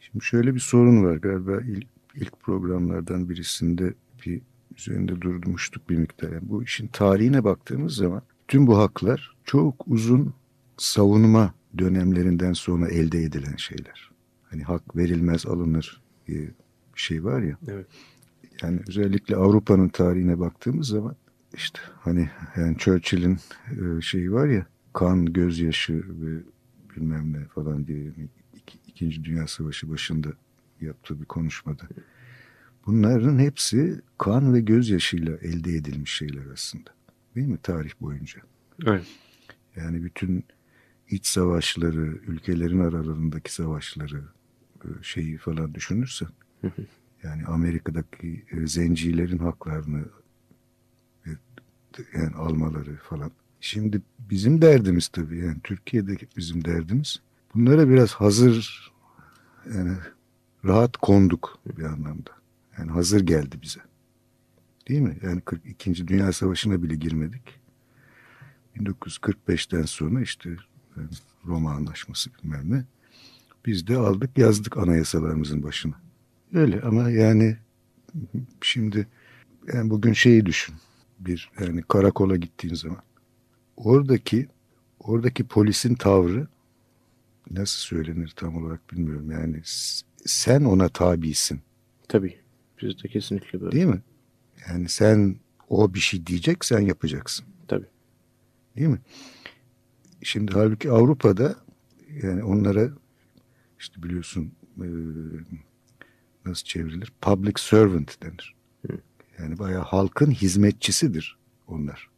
şimdi 0.00 0.24
şöyle 0.24 0.54
bir 0.54 0.60
sorun 0.60 1.04
var 1.04 1.16
galiba 1.16 1.60
ilk, 1.60 1.86
ilk 2.14 2.40
programlardan 2.40 3.28
birisinde 3.28 3.94
bir 4.26 4.40
üzerinde 4.78 5.20
durmuştuk 5.20 5.90
bir 5.90 5.96
miktar. 5.96 6.32
Yani 6.32 6.48
bu 6.48 6.62
işin 6.62 6.86
tarihine 6.86 7.44
baktığımız 7.44 7.94
zaman 7.94 8.22
tüm 8.48 8.66
bu 8.66 8.78
haklar 8.78 9.36
çok 9.44 9.88
uzun 9.88 10.34
savunma 10.76 11.54
dönemlerinden 11.78 12.52
sonra 12.52 12.88
elde 12.88 13.22
edilen 13.22 13.56
şeyler. 13.56 14.10
Hani 14.50 14.62
hak 14.62 14.96
verilmez 14.96 15.46
alınır 15.46 16.02
diye 16.26 16.50
bir 16.94 17.00
şey 17.00 17.24
var 17.24 17.42
ya. 17.42 17.58
Evet. 17.68 17.86
Yani 18.62 18.80
özellikle 18.88 19.36
Avrupa'nın 19.36 19.88
tarihine 19.88 20.38
baktığımız 20.40 20.88
zaman 20.88 21.16
işte 21.54 21.80
hani 22.00 22.30
yani 22.56 22.78
Churchill'in 22.78 23.38
e, 23.70 24.00
şeyi 24.00 24.32
var 24.32 24.48
ya 24.48 24.66
kan, 24.92 25.26
gözyaşı 25.26 26.04
ve 26.08 26.42
bilmem 26.96 27.32
ne 27.32 27.44
falan 27.44 27.86
diye 27.86 27.98
yani 28.04 28.28
İki- 28.56 28.78
İkinci 28.86 29.24
Dünya 29.24 29.46
Savaşı 29.46 29.90
başında 29.90 30.28
yaptığı 30.80 31.20
bir 31.20 31.24
konuşmada. 31.24 31.82
Bunların 32.86 33.38
hepsi 33.38 34.00
kan 34.18 34.54
ve 34.54 34.60
gözyaşıyla 34.60 35.36
elde 35.36 35.76
edilmiş 35.76 36.12
şeyler 36.12 36.46
aslında. 36.52 36.90
Değil 37.34 37.46
mi 37.48 37.58
tarih 37.62 37.90
boyunca? 38.00 38.40
Evet. 38.86 39.06
Yani 39.76 40.04
bütün 40.04 40.44
iç 41.08 41.26
savaşları, 41.26 42.00
ülkelerin 42.06 42.80
aralarındaki 42.80 43.54
savaşları 43.54 44.22
e, 44.84 44.88
şeyi 45.02 45.38
falan 45.38 45.74
düşünürsen 45.74 46.28
yani 47.22 47.44
Amerika'daki 47.46 48.44
e, 48.50 48.66
zencilerin 48.66 49.38
haklarını 49.38 50.04
e, 51.26 51.30
yani 52.14 52.34
almaları 52.36 52.96
falan. 52.96 53.30
Şimdi 53.64 54.02
bizim 54.18 54.62
derdimiz 54.62 55.08
tabii 55.08 55.38
yani 55.38 55.56
Türkiye'deki 55.64 56.26
bizim 56.36 56.64
derdimiz 56.64 57.20
bunlara 57.54 57.88
biraz 57.88 58.12
hazır 58.12 58.92
yani 59.74 59.96
rahat 60.64 60.96
konduk 60.96 61.58
bir 61.78 61.84
anlamda. 61.84 62.30
Yani 62.78 62.90
hazır 62.90 63.20
geldi 63.20 63.56
bize. 63.62 63.80
Değil 64.88 65.00
mi? 65.00 65.18
Yani 65.22 65.40
42. 65.40 66.08
Dünya 66.08 66.32
Savaşı'na 66.32 66.82
bile 66.82 66.94
girmedik. 66.94 67.60
1945'ten 68.76 69.82
sonra 69.82 70.20
işte 70.20 70.50
Roma 71.46 71.72
Anlaşması 71.72 72.30
bilmem 72.34 72.70
ne. 72.70 72.84
Biz 73.66 73.86
de 73.86 73.96
aldık 73.96 74.38
yazdık 74.38 74.76
anayasalarımızın 74.76 75.62
başına. 75.62 75.94
Öyle 76.52 76.80
ama 76.80 77.10
yani 77.10 77.56
şimdi 78.60 79.06
yani 79.74 79.90
bugün 79.90 80.12
şeyi 80.12 80.46
düşün. 80.46 80.74
Bir 81.20 81.50
yani 81.60 81.82
karakola 81.82 82.36
gittiğin 82.36 82.74
zaman. 82.74 83.02
Oradaki 83.76 84.48
oradaki 85.00 85.44
polisin 85.44 85.94
tavrı 85.94 86.46
nasıl 87.50 87.78
söylenir 87.78 88.32
tam 88.36 88.64
olarak 88.64 88.92
bilmiyorum. 88.92 89.30
Yani 89.30 89.60
sen 90.26 90.64
ona 90.64 90.88
tabisin. 90.88 91.60
Tabii. 92.08 92.36
Bizde 92.82 93.08
kesinlikle 93.08 93.60
böyle. 93.60 93.72
Değil 93.72 93.86
mi? 93.86 94.02
Yani 94.68 94.88
sen 94.88 95.36
o 95.68 95.94
bir 95.94 96.00
şey 96.00 96.26
diyecek 96.26 96.64
sen 96.64 96.80
yapacaksın. 96.80 97.46
Tabii. 97.68 97.86
Değil 98.76 98.88
mi? 98.88 99.00
Şimdi 100.22 100.52
halbuki 100.52 100.90
Avrupa'da 100.90 101.56
yani 102.22 102.44
onlara 102.44 102.90
işte 103.78 104.02
biliyorsun 104.02 104.52
e, 104.78 104.86
nasıl 106.46 106.64
çevrilir? 106.64 107.12
Public 107.20 107.54
servant 107.56 108.22
denir. 108.22 108.54
Hı. 108.86 108.98
Yani 109.38 109.58
bayağı 109.58 109.82
halkın 109.82 110.30
hizmetçisidir 110.30 111.38
onlar. 111.66 112.11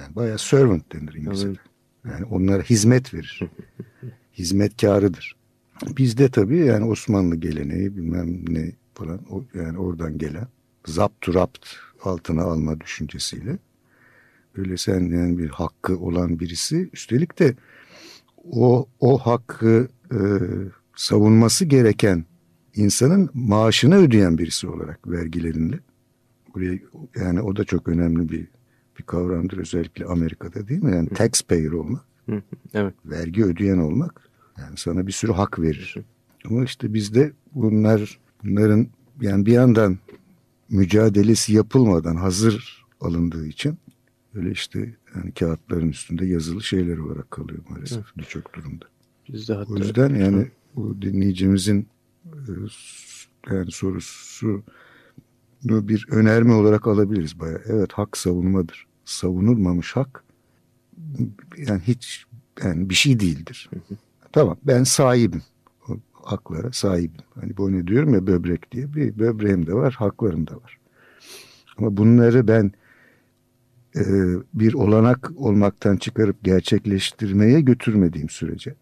Yani 0.00 0.16
bayağı 0.16 0.38
servant 0.38 0.92
denir 0.92 1.14
İngilizce'de. 1.14 1.58
Yani 2.04 2.24
onlara 2.24 2.62
hizmet 2.62 3.14
verir. 3.14 3.42
Hizmetkarıdır. 4.38 5.36
Bizde 5.96 6.28
tabii 6.28 6.58
yani 6.58 6.84
Osmanlı 6.84 7.36
geleneği 7.36 7.96
bilmem 7.96 8.54
ne 8.54 8.72
falan 8.94 9.20
yani 9.54 9.78
oradan 9.78 10.18
gelen 10.18 10.48
zapt 10.86 11.28
rapt 11.28 11.66
altına 12.04 12.42
alma 12.42 12.80
düşüncesiyle 12.80 13.58
öyle 14.56 14.76
sen 14.76 15.00
yani 15.00 15.38
bir 15.38 15.48
hakkı 15.48 15.98
olan 15.98 16.40
birisi 16.40 16.90
üstelik 16.92 17.38
de 17.38 17.54
o 18.44 18.88
o 19.00 19.18
hakkı 19.18 19.88
e, 20.12 20.18
savunması 20.96 21.64
gereken 21.64 22.24
insanın 22.74 23.30
maaşını 23.34 23.96
ödeyen 23.96 24.38
birisi 24.38 24.66
olarak 24.66 25.08
vergilerinle 25.08 25.78
buraya 26.54 26.78
yani 27.16 27.42
o 27.42 27.56
da 27.56 27.64
çok 27.64 27.88
önemli 27.88 28.28
bir 28.28 28.48
bir 28.98 29.04
kavramdır 29.04 29.58
özellikle 29.58 30.04
Amerika'da 30.04 30.68
değil 30.68 30.82
mi? 30.82 30.96
Yani 30.96 31.08
taxpayer 31.08 31.72
olmak. 31.72 32.04
Evet. 32.74 32.94
Vergi 33.04 33.44
ödeyen 33.44 33.78
olmak 33.78 34.28
yani 34.58 34.76
sana 34.76 35.06
bir 35.06 35.12
sürü 35.12 35.32
hak 35.32 35.58
verir. 35.58 35.96
Ama 36.44 36.64
işte 36.64 36.94
bizde 36.94 37.32
bunlar 37.54 38.18
bunların 38.44 38.86
yani 39.20 39.46
bir 39.46 39.52
yandan 39.52 39.98
mücadelesi 40.68 41.52
yapılmadan 41.52 42.16
hazır 42.16 42.86
alındığı 43.00 43.46
için 43.46 43.78
öyle 44.34 44.50
işte 44.50 44.94
yani 45.16 45.32
kağıtların 45.32 45.88
üstünde 45.88 46.26
yazılı 46.26 46.62
şeyler 46.62 46.98
olarak 46.98 47.30
kalıyor 47.30 47.60
maalesef 47.68 47.98
evet. 47.98 48.18
birçok 48.18 48.54
durumda. 48.54 48.84
Bizde 49.28 49.54
hatta, 49.54 49.72
o 49.72 49.76
yüzden 49.76 50.14
yani 50.14 50.46
bu 50.76 51.02
dinleyicimizin 51.02 51.86
e, 52.26 52.52
yani 53.50 53.70
sorusu 53.70 54.62
bir 55.62 56.06
önerme 56.10 56.52
olarak 56.52 56.86
alabiliriz 56.86 57.40
bayağı. 57.40 57.62
Evet 57.66 57.92
hak 57.92 58.16
savunmadır. 58.16 58.87
Savunulmamış 59.08 59.96
hak 59.96 60.24
yani 61.56 61.80
hiç 61.86 62.24
yani 62.64 62.90
bir 62.90 62.94
şey 62.94 63.20
değildir. 63.20 63.70
Tamam 64.32 64.56
ben 64.62 64.84
sahibim. 64.84 65.42
O 65.88 65.96
haklara 66.12 66.72
sahibim. 66.72 67.20
Hani 67.40 67.56
bu 67.56 67.72
ne 67.72 67.86
diyorum 67.86 68.14
ya 68.14 68.26
böbrek 68.26 68.72
diye. 68.72 68.94
Bir 68.94 69.18
böbreğim 69.18 69.66
de 69.66 69.74
var, 69.74 69.94
haklarım 69.98 70.46
da 70.46 70.56
var. 70.56 70.78
Ama 71.78 71.96
bunları 71.96 72.48
ben 72.48 72.72
e, 73.96 74.02
bir 74.54 74.74
olanak 74.74 75.30
olmaktan 75.36 75.96
çıkarıp 75.96 76.44
gerçekleştirmeye 76.44 77.60
götürmediğim 77.60 78.28
sürece 78.28 78.74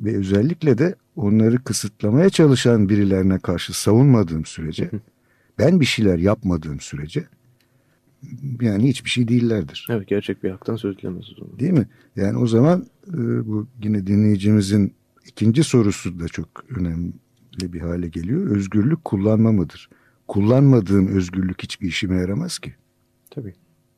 ve 0.00 0.16
özellikle 0.16 0.78
de 0.78 0.94
onları 1.16 1.64
kısıtlamaya 1.64 2.30
çalışan 2.30 2.88
birilerine 2.88 3.38
karşı 3.38 3.80
savunmadığım 3.80 4.44
sürece 4.44 4.90
ben 5.58 5.80
bir 5.80 5.84
şeyler 5.84 6.18
yapmadığım 6.18 6.80
sürece 6.80 7.24
yani 8.60 8.88
hiçbir 8.88 9.10
şey 9.10 9.28
değillerdir. 9.28 9.86
Evet 9.90 10.08
gerçek 10.08 10.44
bir 10.44 10.50
haktan 10.50 10.76
söz 10.76 10.96
edilemez 10.96 11.24
o 11.32 11.34
zaman. 11.40 11.58
Değil 11.58 11.72
mi? 11.72 11.88
Yani 12.16 12.38
o 12.38 12.46
zaman 12.46 12.86
e, 13.08 13.46
bu 13.46 13.66
yine 13.82 14.06
dinleyicimizin 14.06 14.94
ikinci 15.26 15.64
sorusu 15.64 16.20
da 16.20 16.28
çok 16.28 16.48
önemli 16.76 17.12
bir 17.60 17.80
hale 17.80 18.08
geliyor. 18.08 18.50
Özgürlük 18.50 19.04
kullanma 19.04 19.52
mıdır? 19.52 19.88
Kullanmadığım 20.28 21.06
özgürlük 21.06 21.62
hiçbir 21.62 21.88
işime 21.88 22.16
yaramaz 22.16 22.58
ki. 22.58 22.74
Tabii. 23.30 23.54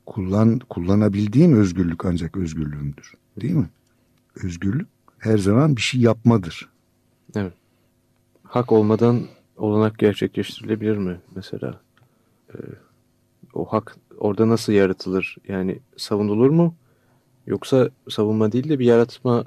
Kullan, 0.07 0.59
kullanabildiğim 0.59 1.57
özgürlük 1.57 2.05
ancak 2.05 2.37
özgürlüğümdür. 2.37 3.13
Değil 3.41 3.55
mi? 3.55 3.69
Özgürlük 4.45 4.89
her 5.19 5.39
zaman 5.39 5.77
bir 5.77 5.81
şey 5.81 6.01
yapmadır. 6.01 6.69
Evet. 7.35 7.53
Hak 8.43 8.73
olmadan 8.73 9.23
olanak 9.57 9.99
gerçekleştirilebilir 9.99 10.97
mi 10.97 11.21
mesela? 11.37 11.81
Ee, 12.55 12.59
o 13.55 13.65
hak 13.65 13.97
orada 14.19 14.49
nasıl 14.49 14.73
yaratılır? 14.73 15.37
Yani 15.49 15.79
savunulur 15.97 16.51
mu? 16.51 16.75
Yoksa 17.47 17.91
savunma 18.09 18.53
değil 18.53 18.69
de 18.69 18.79
bir 18.79 18.85
yaratma 18.85 19.45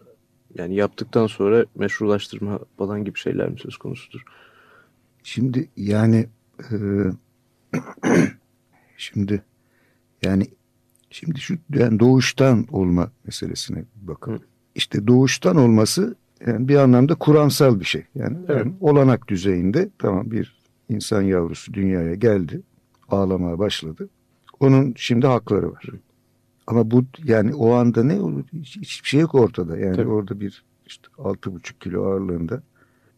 yani 0.55 0.75
yaptıktan 0.75 1.27
sonra 1.27 1.65
meşrulaştırma 1.75 2.60
falan 2.77 3.05
gibi 3.05 3.19
şeyler 3.19 3.50
mi 3.50 3.60
söz 3.60 3.77
konusudur? 3.77 4.24
Şimdi 5.24 5.69
yani 5.77 6.27
e, 6.72 6.75
şimdi 8.98 9.43
yani 10.22 10.48
şimdi 11.10 11.39
şu 11.39 11.58
yani 11.74 12.00
doğuştan 12.00 12.67
olma 12.72 13.12
meselesine 13.25 13.84
bakın. 14.01 14.34
Hı. 14.34 14.39
İşte 14.75 15.08
doğuştan 15.08 15.55
olması 15.55 16.15
yani 16.48 16.67
bir 16.67 16.75
anlamda 16.75 17.15
kuramsal 17.15 17.79
bir 17.79 17.86
şey. 17.86 18.03
Yani, 18.15 18.38
evet. 18.48 18.58
yani 18.58 18.74
olanak 18.79 19.27
düzeyinde 19.27 19.89
tamam 19.98 20.31
bir 20.31 20.60
insan 20.89 21.22
yavrusu 21.22 21.74
dünyaya 21.74 22.15
geldi 22.15 22.62
ağlamaya 23.11 23.59
başladı. 23.59 24.09
Onun 24.59 24.93
şimdi 24.97 25.27
hakları 25.27 25.71
var. 25.71 25.85
Ama 26.67 26.91
bu 26.91 27.05
yani 27.23 27.55
o 27.55 27.73
anda 27.73 28.03
ne 28.03 28.21
olur? 28.21 28.43
Hiç, 28.53 28.77
hiçbir 28.77 29.07
şey 29.07 29.19
yok 29.19 29.35
ortada. 29.35 29.77
Yani 29.77 29.95
Tabii. 29.95 30.09
orada 30.09 30.39
bir 30.39 30.63
işte 30.85 31.07
altı 31.17 31.53
buçuk 31.53 31.81
kilo 31.81 32.03
ağırlığında 32.03 32.63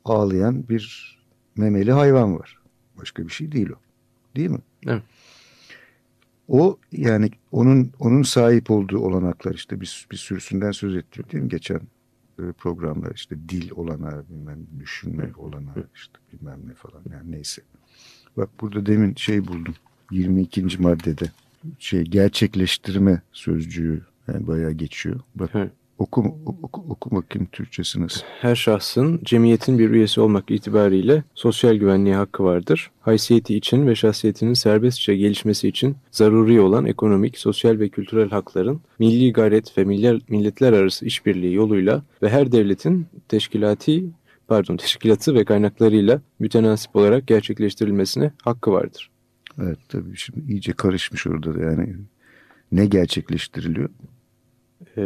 ağlayan 0.06 0.70
bir 0.70 1.18
memeli 1.58 1.92
hayvan 1.92 2.40
var. 2.40 2.58
Başka 2.98 3.24
bir 3.24 3.32
şey 3.32 3.52
değil 3.52 3.70
o. 3.70 3.80
Değil 4.36 4.50
mi? 4.50 4.62
Evet. 4.88 5.04
O 6.48 6.78
yani 6.92 7.32
onun 7.52 7.92
onun 8.00 8.22
sahip 8.22 8.72
olduğu 8.72 9.00
olanaklar 9.00 9.54
işte 9.54 9.82
bir, 9.82 10.08
bir 10.12 10.18
sürüsünden 10.18 10.72
söz 10.72 10.96
ettik 10.96 11.32
değil 11.32 11.44
mi? 11.44 11.50
Geçen 11.50 11.82
e, 12.40 12.52
programlar 12.58 13.12
işte 13.16 13.36
dil 13.50 13.72
olanağı 13.72 14.26
bilmem 14.30 14.60
düşünme 14.80 15.30
olanağı 15.38 15.88
işte 15.96 16.20
bilmem 16.34 16.60
ne 16.68 16.74
falan 16.74 17.02
yani 17.14 17.32
neyse. 17.32 17.62
Bak 18.38 18.50
burada 18.62 18.86
demin 18.86 19.16
şey 19.16 19.48
buldum 19.48 19.76
22. 20.12 20.82
maddede 20.82 21.26
şey 21.80 22.02
gerçekleştirme 22.02 23.22
sözcüğü 23.32 24.02
yani 24.28 24.48
bayağı 24.48 24.72
geçiyor. 24.72 25.20
Bak 25.36 25.50
evet. 25.54 25.72
oku, 26.00 26.38
oku, 26.46 26.86
oku 26.90 27.16
bakayım 27.16 27.48
Türkçesi 27.52 28.02
nasıl? 28.02 28.22
Her 28.42 28.56
şahsın 28.56 29.22
cemiyetin 29.24 29.80
bir 29.80 29.90
üyesi 29.90 30.22
olmak 30.22 30.52
itibariyle 30.52 31.24
sosyal 31.36 31.76
güvenliğe 31.76 32.16
hakkı 32.16 32.44
vardır. 32.44 32.92
Haysiyeti 33.02 33.56
için 33.56 33.88
ve 33.88 33.96
şahsiyetinin 33.96 34.54
serbestçe 34.54 35.16
gelişmesi 35.16 35.68
için 35.68 35.96
zaruri 36.12 36.62
olan 36.62 36.86
ekonomik, 36.86 37.38
sosyal 37.38 37.80
ve 37.80 37.90
kültürel 37.90 38.30
hakların 38.30 38.82
milli 39.00 39.34
gayret 39.34 39.78
ve 39.78 39.84
milletler 40.30 40.74
arası 40.74 41.06
işbirliği 41.06 41.54
yoluyla 41.54 42.04
ve 42.22 42.30
her 42.30 42.52
devletin 42.52 43.08
teşkilati 43.28 44.06
pardon 44.52 44.78
teşkilatı 44.78 45.36
ve 45.36 45.46
kaynaklarıyla 45.46 46.22
mütenasip 46.40 46.96
olarak 46.96 47.28
gerçekleştirilmesine 47.28 48.32
hakkı 48.44 48.72
vardır. 48.72 49.10
Evet 49.62 49.78
tabii 49.90 50.18
şimdi 50.18 50.52
iyice 50.52 50.74
karışmış 50.74 51.28
orada 51.28 51.56
da 51.56 51.64
yani 51.64 51.96
ne 52.72 52.86
gerçekleştiriliyor? 52.86 53.90
Ee, 54.98 55.02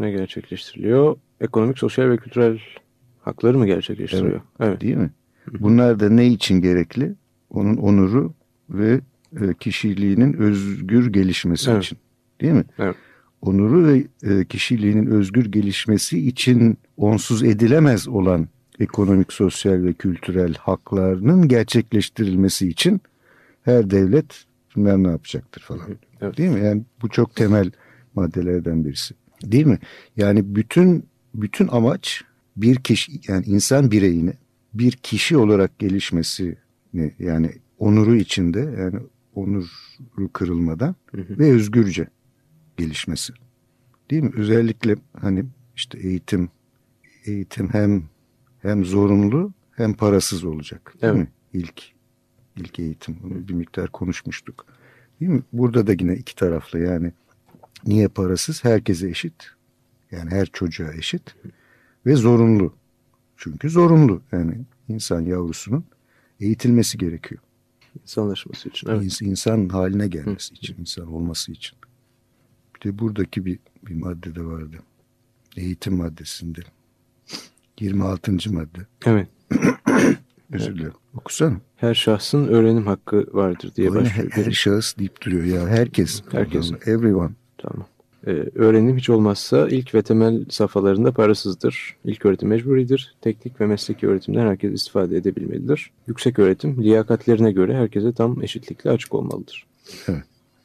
ne 0.00 0.10
gerçekleştiriliyor? 0.10 1.16
Ekonomik, 1.40 1.78
sosyal 1.78 2.10
ve 2.10 2.16
kültürel 2.16 2.58
hakları 3.22 3.58
mı 3.58 3.66
gerçekleştiriyor? 3.66 4.32
Evet. 4.32 4.42
evet. 4.60 4.80
Değil 4.80 4.96
mi? 4.96 5.10
Bunlar 5.60 6.00
da 6.00 6.08
ne 6.08 6.26
için 6.26 6.60
gerekli? 6.60 7.14
onun 7.50 7.76
onuru 7.76 8.34
ve 8.70 9.00
e, 9.40 9.54
kişiliğinin 9.54 10.32
özgür 10.32 11.12
gelişmesi 11.12 11.70
Evet. 11.70 11.84
için. 11.84 11.98
Değil 12.40 12.52
mi? 12.52 12.64
Evet. 12.78 12.96
Onuru 13.42 13.86
ve 13.86 14.06
e, 14.22 14.44
kişiliğinin 14.44 15.06
özgür 15.06 15.52
gelişmesi 15.52 16.28
için 16.28 16.78
onsuz 16.96 17.42
edilemez 17.42 18.08
olan 18.08 18.48
ekonomik, 18.80 19.32
sosyal 19.32 19.84
ve 19.84 19.92
kültürel 19.92 20.54
haklarının 20.54 21.48
gerçekleştirilmesi 21.48 22.68
için 22.68 23.00
her 23.62 23.90
devlet 23.90 24.44
bilmem 24.76 25.04
ne 25.04 25.08
yapacaktır 25.08 25.62
falan. 25.62 25.88
Evet. 26.20 26.36
Değil 26.38 26.50
mi? 26.50 26.60
Yani 26.60 26.82
bu 27.02 27.08
çok 27.08 27.36
temel 27.36 27.70
maddelerden 28.14 28.84
birisi. 28.84 29.14
Değil 29.42 29.66
mi? 29.66 29.78
Yani 30.16 30.56
bütün 30.56 31.04
bütün 31.34 31.68
amaç 31.68 32.24
bir 32.56 32.76
kişi 32.76 33.12
yani 33.28 33.44
insan 33.46 33.90
bireyini 33.90 34.32
bir 34.74 34.92
kişi 34.92 35.36
olarak 35.36 35.78
gelişmesi 35.78 36.56
yani 37.18 37.52
onuru 37.78 38.16
içinde 38.16 38.60
yani 38.60 38.98
onuru 39.34 40.32
kırılmadan 40.32 40.94
Hı 41.10 41.20
hı. 41.20 41.38
ve 41.38 41.52
özgürce 41.52 42.06
gelişmesi. 42.76 43.32
Değil 44.10 44.22
mi? 44.22 44.32
Özellikle 44.36 44.96
hani 45.20 45.44
işte 45.76 45.98
eğitim 45.98 46.48
eğitim 47.24 47.68
hem 47.68 48.02
hem 48.62 48.84
zorunlu 48.84 49.52
hem 49.76 49.94
parasız 49.94 50.44
olacak. 50.44 50.94
Değil 51.02 51.12
Evet. 51.12 51.22
mi? 51.22 51.32
İlk 51.52 51.92
ilk 52.56 52.78
eğitim. 52.78 53.16
Onu 53.24 53.48
bir 53.48 53.54
miktar 53.54 53.90
konuşmuştuk. 53.90 54.66
Değil 55.20 55.32
mi? 55.32 55.42
Burada 55.52 55.86
da 55.86 55.92
yine 55.92 56.14
iki 56.14 56.34
taraflı 56.34 56.78
yani 56.78 57.12
niye 57.86 58.08
parasız? 58.08 58.64
Herkese 58.64 59.08
eşit. 59.08 59.50
Yani 60.10 60.30
her 60.30 60.46
çocuğa 60.46 60.92
eşit 60.92 61.34
ve 62.06 62.14
zorunlu. 62.16 62.74
Çünkü 63.36 63.70
zorunlu. 63.70 64.22
Yani 64.32 64.60
insan 64.88 65.20
yavrusunun 65.20 65.84
eğitilmesi 66.40 66.98
gerekiyor. 66.98 67.40
İnsanlaşması 68.02 68.68
için. 68.68 68.88
Evet. 68.90 69.02
İns- 69.02 69.24
insan 69.24 69.68
haline 69.68 70.08
gelmesi 70.08 70.54
için, 70.54 70.76
insan 70.80 71.12
olması 71.12 71.52
için. 71.52 71.78
Bir 72.76 72.88
de 72.90 72.98
buradaki 72.98 73.44
bir, 73.44 73.58
bir 73.86 73.94
madde 73.94 74.34
de 74.34 74.44
vardı. 74.44 74.76
Eğitim 75.56 75.96
maddesinde. 75.96 76.60
26. 77.80 78.32
madde. 78.52 78.78
Evet. 79.06 79.28
Özür 80.52 80.74
dilerim. 80.74 80.92
Okusana. 81.16 81.56
Her 81.76 81.94
şahsın 81.94 82.48
öğrenim 82.48 82.86
hakkı 82.86 83.26
vardır 83.32 83.72
diye 83.76 83.90
Oyuna 83.90 84.04
başlıyor. 84.04 84.30
her, 84.32 84.44
her 84.44 84.50
şahıs 84.50 84.98
deyip 84.98 85.22
duruyor 85.22 85.44
ya. 85.44 85.68
Herkes. 85.68 86.22
Herkes. 86.32 86.72
Everyone. 86.86 87.30
Tamam. 87.58 87.86
Ee, 88.26 88.30
öğrenim 88.54 88.96
hiç 88.96 89.10
olmazsa 89.10 89.68
ilk 89.68 89.94
ve 89.94 90.02
temel 90.02 90.44
safhalarında 90.48 91.12
parasızdır. 91.12 91.96
İlk 92.04 92.26
öğretim 92.26 92.48
mecburidir. 92.48 93.14
Teknik 93.20 93.60
ve 93.60 93.66
mesleki 93.66 94.08
öğretimden 94.08 94.46
herkes 94.46 94.72
istifade 94.72 95.16
edebilmelidir. 95.16 95.90
Yüksek 96.06 96.38
öğretim 96.38 96.82
liyakatlerine 96.82 97.52
göre 97.52 97.76
herkese 97.76 98.12
tam 98.12 98.42
eşitlikle 98.42 98.90
açık 98.90 99.14
olmalıdır. 99.14 99.66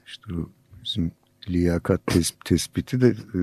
İşte 0.05 0.33
o 0.33 0.49
bizim 0.83 1.11
liyakat 1.49 2.01
tes- 2.07 2.33
tespiti 2.45 3.01
de 3.01 3.07
e, 3.33 3.39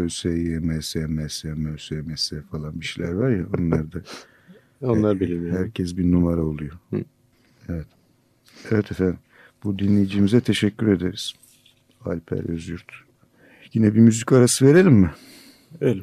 ÖSY, 0.00 0.58
MS, 0.58 0.94
MS, 0.94 1.44
MS 1.90 2.32
falan 2.50 2.80
bir 2.80 2.86
şeyler 2.86 3.12
var 3.12 3.30
ya 3.30 3.46
onlar 3.58 3.92
da 3.92 4.02
Onlar 4.80 5.20
bilinmiyor. 5.20 5.58
herkes 5.58 5.96
bir 5.96 6.12
numara 6.12 6.42
oluyor. 6.42 6.72
Hı. 6.90 7.04
Evet. 7.68 7.86
Evet 8.70 8.90
efendim. 8.92 9.18
Bu 9.64 9.78
dinleyicimize 9.78 10.40
teşekkür 10.40 10.88
ederiz. 10.92 11.32
Alper 12.04 12.48
Özyurt. 12.50 12.92
Yine 13.72 13.94
bir 13.94 14.00
müzik 14.00 14.32
arası 14.32 14.66
verelim 14.66 14.92
mi? 14.92 15.10
Öyle. 15.80 16.02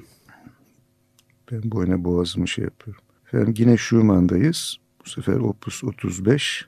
Ben 1.51 1.61
boyuna 1.71 2.03
boğazımı 2.03 2.47
şey 2.47 2.63
yapıyorum. 2.65 3.03
Efendim 3.27 3.53
yine 3.57 3.77
Schumann'dayız. 3.77 4.77
Bu 5.05 5.09
sefer 5.09 5.33
Opus 5.35 5.83
35 5.83 6.67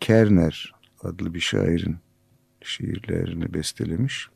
Kerner 0.00 0.72
adlı 1.02 1.34
bir 1.34 1.40
şairin 1.40 1.96
şiirlerini 2.62 3.54
bestelemiş. 3.54 4.28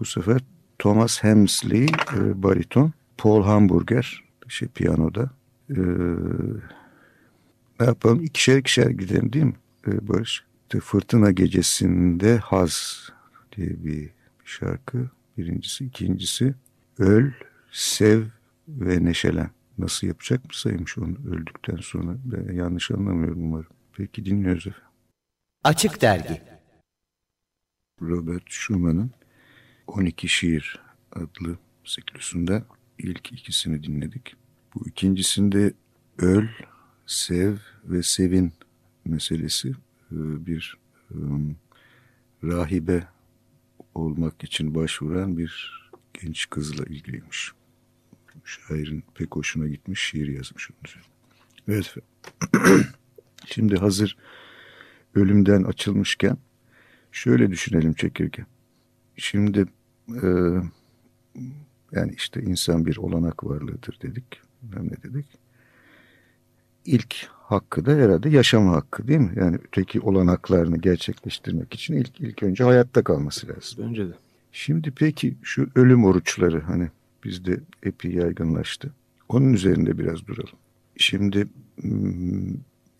Bu 0.00 0.04
sefer 0.04 0.40
Thomas 0.78 1.22
Hemsley 1.22 1.86
e, 2.16 2.42
bariton, 2.42 2.92
Paul 3.18 3.42
Hamburger 3.42 4.24
şey 4.48 4.68
piyanoda. 4.68 5.30
E, 5.70 5.80
ne 7.80 7.86
yapalım? 7.86 8.24
İkişer 8.24 8.56
ikişer 8.56 8.90
gidelim 8.90 9.32
değil 9.32 9.44
mi 9.44 9.56
e, 9.86 10.08
Barış? 10.08 10.44
İşte 10.62 10.80
Fırtına 10.80 11.30
Gecesinde 11.30 12.36
Haz 12.36 13.08
diye 13.56 13.84
bir, 13.84 14.10
şarkı. 14.44 15.10
Birincisi. 15.38 15.84
ikincisi 15.84 16.54
Öl, 16.98 17.30
Sev 17.72 18.22
ve 18.68 19.04
Neşelen. 19.04 19.50
Nasıl 19.78 20.06
yapacak 20.06 20.44
mı 20.44 20.50
saymış 20.52 20.98
onu 20.98 21.16
öldükten 21.30 21.76
sonra? 21.76 22.16
Ben 22.24 22.52
yanlış 22.54 22.90
anlamıyorum 22.90 23.42
umarım. 23.42 23.66
Peki 23.92 24.24
dinliyoruz 24.24 24.66
efendim. 24.66 24.88
Açık 25.64 26.02
Dergi 26.02 26.42
Robert 28.02 28.42
Schumann'ın 28.50 29.10
12 29.86 30.28
Şiir 30.28 30.80
adlı 31.12 31.58
siklusunda 31.84 32.66
ilk 32.98 33.32
ikisini 33.32 33.82
dinledik. 33.82 34.36
Bu 34.74 34.88
ikincisinde 34.88 35.72
öl, 36.18 36.48
sev 37.06 37.56
ve 37.84 38.02
sevin 38.02 38.52
meselesi 39.04 39.68
e, 40.12 40.46
bir 40.46 40.78
e, 41.10 41.16
rahibe 42.44 43.08
olmak 43.94 44.44
için 44.44 44.74
başvuran 44.74 45.38
bir 45.38 45.82
genç 46.14 46.50
kızla 46.50 46.84
ilgiliymiş. 46.84 47.52
Şairin 48.44 49.04
pek 49.14 49.36
hoşuna 49.36 49.68
gitmiş 49.68 50.00
şiir 50.00 50.28
yazmış 50.28 50.70
onun. 50.70 51.04
Evet. 51.68 51.94
Şimdi 53.46 53.76
hazır 53.76 54.16
ölümden 55.14 55.62
açılmışken 55.62 56.38
şöyle 57.16 57.50
düşünelim 57.50 57.92
çekirge. 57.92 58.46
Şimdi 59.16 59.66
e, 60.22 60.28
yani 61.92 62.12
işte 62.16 62.42
insan 62.42 62.86
bir 62.86 62.96
olanak 62.96 63.44
varlığıdır 63.44 63.98
dedik. 64.02 64.40
Ne 64.82 65.02
dedik. 65.02 65.26
İlk 66.84 67.16
hakkı 67.30 67.86
da 67.86 67.92
herhalde 67.92 68.28
yaşama 68.28 68.72
hakkı 68.72 69.08
değil 69.08 69.20
mi? 69.20 69.32
Yani 69.36 69.58
öteki 69.66 70.00
olanaklarını 70.00 70.78
gerçekleştirmek 70.78 71.74
için 71.74 71.94
ilk, 71.94 72.20
ilk 72.20 72.42
önce 72.42 72.64
hayatta 72.64 73.04
kalması 73.04 73.48
lazım. 73.48 73.84
Bence 73.88 74.08
de. 74.08 74.12
Şimdi 74.52 74.90
peki 74.90 75.34
şu 75.42 75.68
ölüm 75.74 76.04
oruçları 76.04 76.60
hani 76.60 76.88
bizde 77.24 77.60
epey 77.82 78.12
yaygınlaştı. 78.12 78.92
Onun 79.28 79.52
üzerinde 79.52 79.98
biraz 79.98 80.26
duralım. 80.26 80.58
Şimdi 80.96 81.46
hmm, 81.80 82.54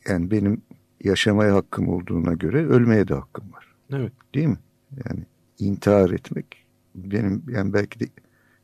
yani 0.08 0.30
benim 0.30 0.62
yaşamaya 1.04 1.54
hakkım 1.54 1.88
olduğuna 1.88 2.32
göre 2.34 2.66
ölmeye 2.66 3.08
de 3.08 3.14
hakkım 3.14 3.52
var. 3.52 3.75
Evet. 3.92 4.12
Değil 4.34 4.46
mi? 4.46 4.58
Yani 5.04 5.24
intihar 5.58 6.10
etmek 6.10 6.66
benim 6.94 7.42
yani 7.48 7.72
belki 7.72 8.00
de 8.00 8.08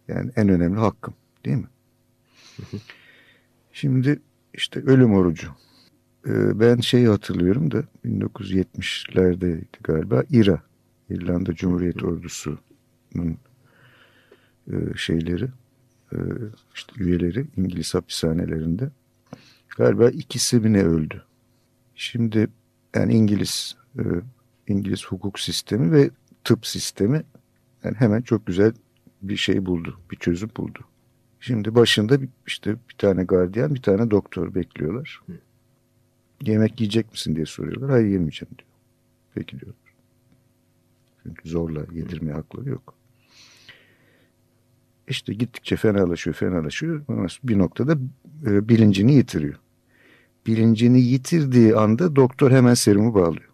yani 0.09 0.31
en 0.37 0.49
önemli 0.49 0.79
hakkım 0.81 1.15
değil 1.45 1.57
mi? 1.57 1.69
Şimdi 3.73 4.21
işte 4.55 4.81
ölüm 4.81 5.15
orucu. 5.15 5.49
Ee, 6.27 6.61
ben 6.61 6.77
şeyi 6.77 7.09
hatırlıyorum 7.09 7.71
da 7.71 7.85
1970'lerdeydi 8.05 9.83
galiba 9.83 10.23
İRA 10.31 10.63
İrlanda 11.11 11.55
Cumhuriyet 11.55 12.05
Ordusu'nun 12.05 13.39
e, 14.73 14.75
şeyleri 14.97 15.49
e, 16.13 16.19
işte 16.75 16.93
üyeleri 16.97 17.47
İngiliz 17.57 17.95
hapishanelerinde 17.95 18.91
galiba 19.79 20.11
ikisi 20.11 20.57
mi 20.61 20.73
ne 20.73 20.83
öldü. 20.83 21.23
Şimdi 21.95 22.49
yani 22.95 23.15
İngiliz 23.15 23.77
e, 23.99 24.03
İngiliz 24.69 25.07
hukuk 25.07 25.41
sistemi 25.41 25.93
ve 25.93 26.11
tıp 26.45 26.67
sistemi 26.67 27.23
yani 27.85 27.97
hemen 27.97 28.23
çok 28.23 28.47
güzel 28.47 28.73
bir 29.23 29.37
şey 29.37 29.67
buldu, 29.67 30.01
bir 30.11 30.17
çözüm 30.17 30.51
buldu. 30.57 30.79
Şimdi 31.41 31.75
başında 31.75 32.19
işte 32.47 32.77
bir 32.89 32.95
tane 32.99 33.25
gardiyan, 33.25 33.75
bir 33.75 33.83
tane 33.83 34.11
doktor 34.11 34.55
bekliyorlar. 34.55 35.21
Yemek 36.43 36.81
yiyecek 36.81 37.13
misin 37.13 37.37
diye 37.37 37.47
soruyorlar. 37.47 37.91
Hayır 37.91 38.07
yemeyeceğim 38.07 38.55
diyor. 38.59 38.71
Peki 39.35 39.61
diyorlar. 39.61 39.95
Çünkü 41.23 41.49
zorla 41.49 41.81
yedirmeye 41.93 42.33
hakları 42.35 42.69
yok. 42.69 42.95
İşte 45.09 45.35
gittikçe 45.35 45.77
fenalaşıyor, 45.77 46.35
fenalaşıyor. 46.35 47.07
Bir 47.45 47.59
noktada 47.59 47.99
e, 48.47 48.69
bilincini 48.69 49.15
yitiriyor. 49.15 49.59
Bilincini 50.47 51.01
yitirdiği 51.01 51.77
anda 51.77 52.17
doktor 52.17 52.51
hemen 52.51 52.75
serumu 52.75 53.15
bağlıyor. 53.15 53.52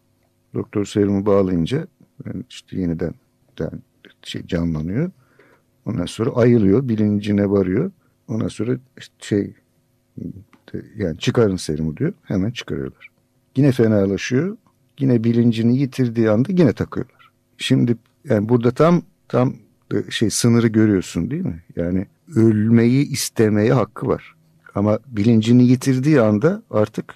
Doktor 0.54 0.84
serumu 0.84 1.26
bağlayınca 1.26 1.86
yani 2.26 2.42
işte 2.50 2.80
yeniden 2.80 3.14
yani 3.60 3.80
şey 4.22 4.46
canlanıyor. 4.46 5.10
Ondan 5.86 6.06
sonra 6.06 6.30
ayılıyor, 6.30 6.88
bilincine 6.88 7.50
varıyor. 7.50 7.90
Ondan 8.28 8.48
sonra 8.48 8.78
işte 8.98 9.14
şey 9.18 9.54
yani 10.96 11.18
çıkarın 11.18 11.56
serumu 11.56 11.96
diyor. 11.96 12.12
Hemen 12.22 12.50
çıkarıyorlar. 12.50 13.08
Yine 13.56 13.72
fenalaşıyor. 13.72 14.56
Yine 14.98 15.24
bilincini 15.24 15.78
yitirdiği 15.78 16.30
anda 16.30 16.52
yine 16.52 16.72
takıyorlar. 16.72 17.30
Şimdi 17.58 17.96
yani 18.24 18.48
burada 18.48 18.70
tam 18.70 19.02
tam 19.28 19.54
şey 20.10 20.30
sınırı 20.30 20.68
görüyorsun 20.68 21.30
değil 21.30 21.44
mi? 21.44 21.62
Yani 21.76 22.06
ölmeyi 22.36 23.08
istemeye 23.08 23.72
hakkı 23.72 24.06
var. 24.06 24.34
Ama 24.74 24.98
bilincini 25.06 25.66
yitirdiği 25.66 26.20
anda 26.20 26.62
artık 26.70 27.14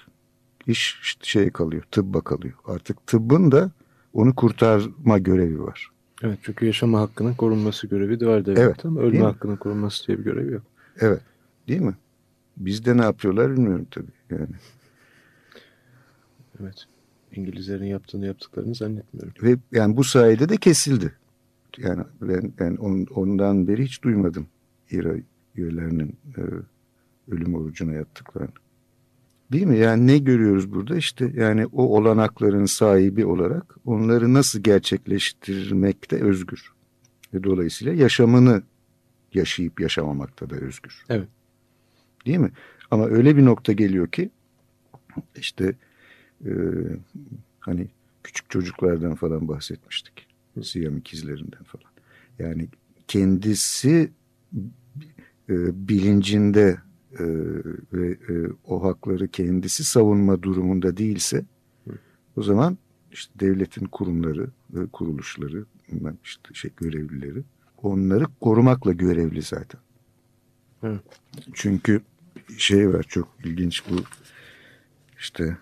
iş 0.67 0.99
işte 1.01 1.25
şeye 1.25 1.49
kalıyor, 1.49 1.83
tıbba 1.91 2.21
kalıyor. 2.21 2.53
Artık 2.65 3.07
tıbbın 3.07 3.51
da 3.51 3.71
onu 4.13 4.35
kurtarma 4.35 5.17
görevi 5.17 5.63
var. 5.63 5.89
Evet 6.23 6.39
çünkü 6.41 6.65
yaşama 6.65 7.01
hakkının 7.01 7.33
korunması 7.33 7.87
görevi 7.87 8.19
de 8.19 8.27
var 8.27 8.45
devlet 8.45 8.59
Evet, 8.59 8.85
ama 8.85 9.01
ölme 9.01 9.19
hakkının 9.19 9.55
korunması 9.55 10.07
diye 10.07 10.17
bir 10.19 10.23
görevi 10.23 10.53
yok. 10.53 10.63
Evet, 10.99 11.21
değil 11.67 11.81
mi? 11.81 11.95
Bizde 12.57 12.97
ne 12.97 13.01
yapıyorlar 13.01 13.51
bilmiyorum 13.51 13.87
tabii 13.91 14.11
yani. 14.29 14.55
Evet. 16.61 16.85
İngilizlerin 17.31 17.85
yaptığını 17.85 18.25
yaptıklarını 18.25 18.75
zannetmiyorum. 18.75 19.33
Ve 19.43 19.57
yani 19.71 19.97
bu 19.97 20.03
sayede 20.03 20.49
de 20.49 20.57
kesildi. 20.57 21.13
Yani 21.77 22.03
ben, 22.59 22.75
on- 22.75 23.07
ondan 23.15 23.67
beri 23.67 23.83
hiç 23.85 24.03
duymadım 24.03 24.47
İRA 24.91 25.15
üyelerinin 25.55 26.17
e, 26.37 26.41
ölüm 27.31 27.55
orucuna 27.55 27.93
yattıklarını. 27.93 28.49
Değil 29.51 29.65
mi? 29.65 29.77
Yani 29.77 30.07
ne 30.07 30.17
görüyoruz 30.17 30.73
burada? 30.73 30.95
İşte 30.95 31.31
yani 31.35 31.65
o 31.65 31.97
olanakların 31.97 32.65
sahibi 32.65 33.25
olarak 33.25 33.75
onları 33.85 34.33
nasıl 34.33 34.59
gerçekleştirmekte 34.59 36.23
özgür. 36.23 36.73
Ve 37.33 37.43
dolayısıyla 37.43 37.93
yaşamını 37.93 38.63
yaşayıp 39.33 39.79
yaşamamakta 39.79 40.49
da 40.49 40.55
özgür. 40.55 41.03
Evet. 41.09 41.27
Değil 42.25 42.37
mi? 42.37 42.51
Ama 42.91 43.05
öyle 43.05 43.37
bir 43.37 43.45
nokta 43.45 43.73
geliyor 43.73 44.07
ki 44.07 44.29
işte 45.35 45.75
e, 46.45 46.51
hani 47.59 47.87
küçük 48.23 48.49
çocuklardan 48.49 49.15
falan 49.15 49.47
bahsetmiştik. 49.47 50.27
Siyam 50.63 50.97
ikizlerinden 50.97 51.63
falan. 51.63 51.91
Yani 52.39 52.67
kendisi 53.07 54.11
e, 55.49 55.87
bilincinde 55.87 56.77
e, 57.19 57.25
ve 57.93 58.11
e, 58.11 58.33
o 58.65 58.83
hakları 58.83 59.27
kendisi 59.27 59.83
savunma 59.83 60.43
durumunda 60.43 60.97
değilse 60.97 61.45
o 62.37 62.43
zaman 62.43 62.77
işte 63.11 63.39
devletin 63.39 63.85
kurumları, 63.85 64.47
e, 64.73 64.79
kuruluşları, 64.93 65.65
işte 66.23 66.53
şey 66.53 66.71
görevlileri 66.77 67.43
onları 67.83 68.25
korumakla 68.41 68.91
görevli 68.91 69.41
zaten. 69.41 69.81
Evet. 70.83 71.01
Çünkü 71.53 72.01
şey 72.57 72.93
var 72.93 73.03
çok 73.03 73.27
ilginç 73.43 73.83
bu 73.89 73.95
işte 75.19 75.57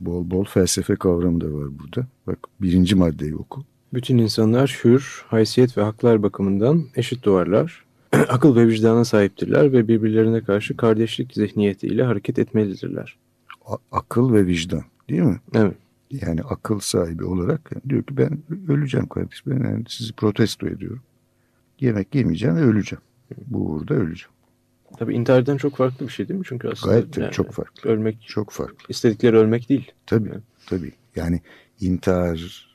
bol 0.00 0.30
bol 0.30 0.44
felsefe 0.44 0.96
kavramı 0.96 1.40
da 1.40 1.52
var 1.52 1.78
burada. 1.78 2.06
Bak 2.26 2.38
birinci 2.60 2.94
maddeyi 2.94 3.36
oku. 3.36 3.64
Bütün 3.94 4.18
insanlar 4.18 4.80
hür, 4.84 5.24
haysiyet 5.26 5.78
ve 5.78 5.82
haklar 5.82 6.22
bakımından 6.22 6.84
eşit 6.94 7.24
doğarlar. 7.24 7.84
Akıl 8.28 8.56
ve 8.56 8.66
vicdana 8.68 9.04
sahiptirler 9.04 9.72
ve 9.72 9.88
birbirlerine 9.88 10.40
karşı 10.44 10.76
kardeşlik 10.76 11.34
zihniyetiyle 11.34 12.02
hareket 12.04 12.38
etmelidirler. 12.38 13.16
A- 13.66 13.76
akıl 13.92 14.32
ve 14.32 14.46
vicdan 14.46 14.82
değil 15.08 15.22
mi? 15.22 15.40
Evet. 15.54 15.76
Yani 16.10 16.42
akıl 16.42 16.78
sahibi 16.80 17.24
olarak 17.24 17.70
yani 17.74 17.82
diyor 17.90 18.02
ki 18.02 18.16
ben 18.16 18.38
öleceğim 18.68 19.06
kardeşim. 19.06 19.52
Ben 19.52 19.68
yani 19.70 19.84
sizi 19.88 20.12
protesto 20.12 20.66
ediyorum. 20.68 21.02
Yemek 21.80 22.14
yemeyeceğim 22.14 22.56
ve 22.56 22.60
öleceğim. 22.60 23.02
Bu 23.46 23.58
uğurda 23.70 23.94
öleceğim. 23.94 24.30
Tabii 24.98 25.14
intihardan 25.14 25.56
çok 25.56 25.76
farklı 25.76 26.06
bir 26.06 26.12
şey 26.12 26.28
değil 26.28 26.38
mi? 26.40 26.44
Çünkü 26.48 26.68
aslında 26.68 26.92
Gayet 26.94 27.12
tabii 27.12 27.30
çok 27.30 27.52
farklı. 27.52 27.90
ölmek, 27.90 28.22
Çok 28.28 28.50
farklı. 28.50 28.76
istedikleri 28.88 29.36
ölmek 29.36 29.68
değil. 29.68 29.92
Tabii 30.06 30.28
Evet. 30.32 30.42
tabii. 30.66 30.92
Yani 31.16 31.40
intihar 31.80 32.68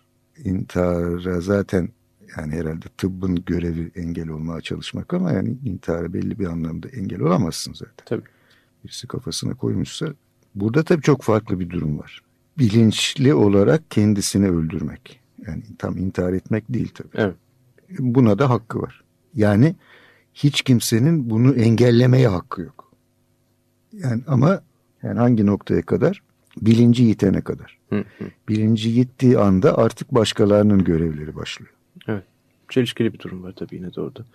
intihara 0.45 1.41
zaten 1.41 1.89
yani 2.37 2.53
herhalde 2.53 2.85
tıbbın 2.97 3.35
görevi 3.45 3.91
engel 3.95 4.29
olmaya 4.29 4.61
çalışmak 4.61 5.13
ama 5.13 5.31
yani 5.31 5.57
intihara 5.65 6.13
belli 6.13 6.39
bir 6.39 6.45
anlamda 6.45 6.87
engel 6.89 7.21
olamazsın 7.21 7.73
zaten. 7.73 8.05
Tabii. 8.05 8.23
Birisi 8.83 9.07
kafasına 9.07 9.53
koymuşsa 9.53 10.07
burada 10.55 10.83
tabii 10.83 11.01
çok 11.01 11.21
farklı 11.21 11.59
bir 11.59 11.69
durum 11.69 11.99
var. 11.99 12.21
Bilinçli 12.57 13.33
olarak 13.33 13.91
kendisini 13.91 14.49
öldürmek. 14.49 15.19
Yani 15.47 15.63
tam 15.77 15.97
intihar 15.97 16.33
etmek 16.33 16.63
değil 16.69 16.91
tabii. 16.93 17.09
Evet. 17.13 17.35
Buna 17.99 18.39
da 18.39 18.49
hakkı 18.49 18.81
var. 18.81 19.03
Yani 19.35 19.75
hiç 20.33 20.61
kimsenin 20.61 21.29
bunu 21.29 21.55
engellemeye 21.55 22.27
hakkı 22.27 22.61
yok. 22.61 22.91
Yani 23.93 24.21
ama 24.27 24.61
yani 25.03 25.19
hangi 25.19 25.45
noktaya 25.45 25.81
kadar? 25.81 26.21
Bilinci 26.61 27.03
yitene 27.03 27.41
kadar. 27.41 27.77
Hı 27.89 27.95
hı. 27.95 28.25
Bilinci 28.49 28.89
yittiği 28.89 29.39
anda 29.39 29.77
artık 29.77 30.15
başkalarının 30.15 30.83
görevleri 30.83 31.35
başlıyor. 31.35 31.71
Çelişkili 32.69 33.13
bir 33.13 33.19
durum 33.19 33.43
var 33.43 33.53
tabii 33.55 33.75
yine 33.75 33.93
de 33.93 34.01
orada. 34.01 34.25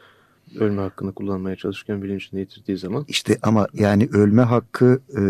Ölme 0.58 0.82
hakkını 0.82 1.12
kullanmaya 1.12 1.56
çalışırken 1.56 2.02
bilincini 2.02 2.40
yitirdiği 2.40 2.78
zaman 2.78 3.04
İşte 3.08 3.36
ama 3.42 3.66
yani 3.74 4.08
ölme 4.12 4.42
hakkı 4.42 5.00
e, 5.16 5.20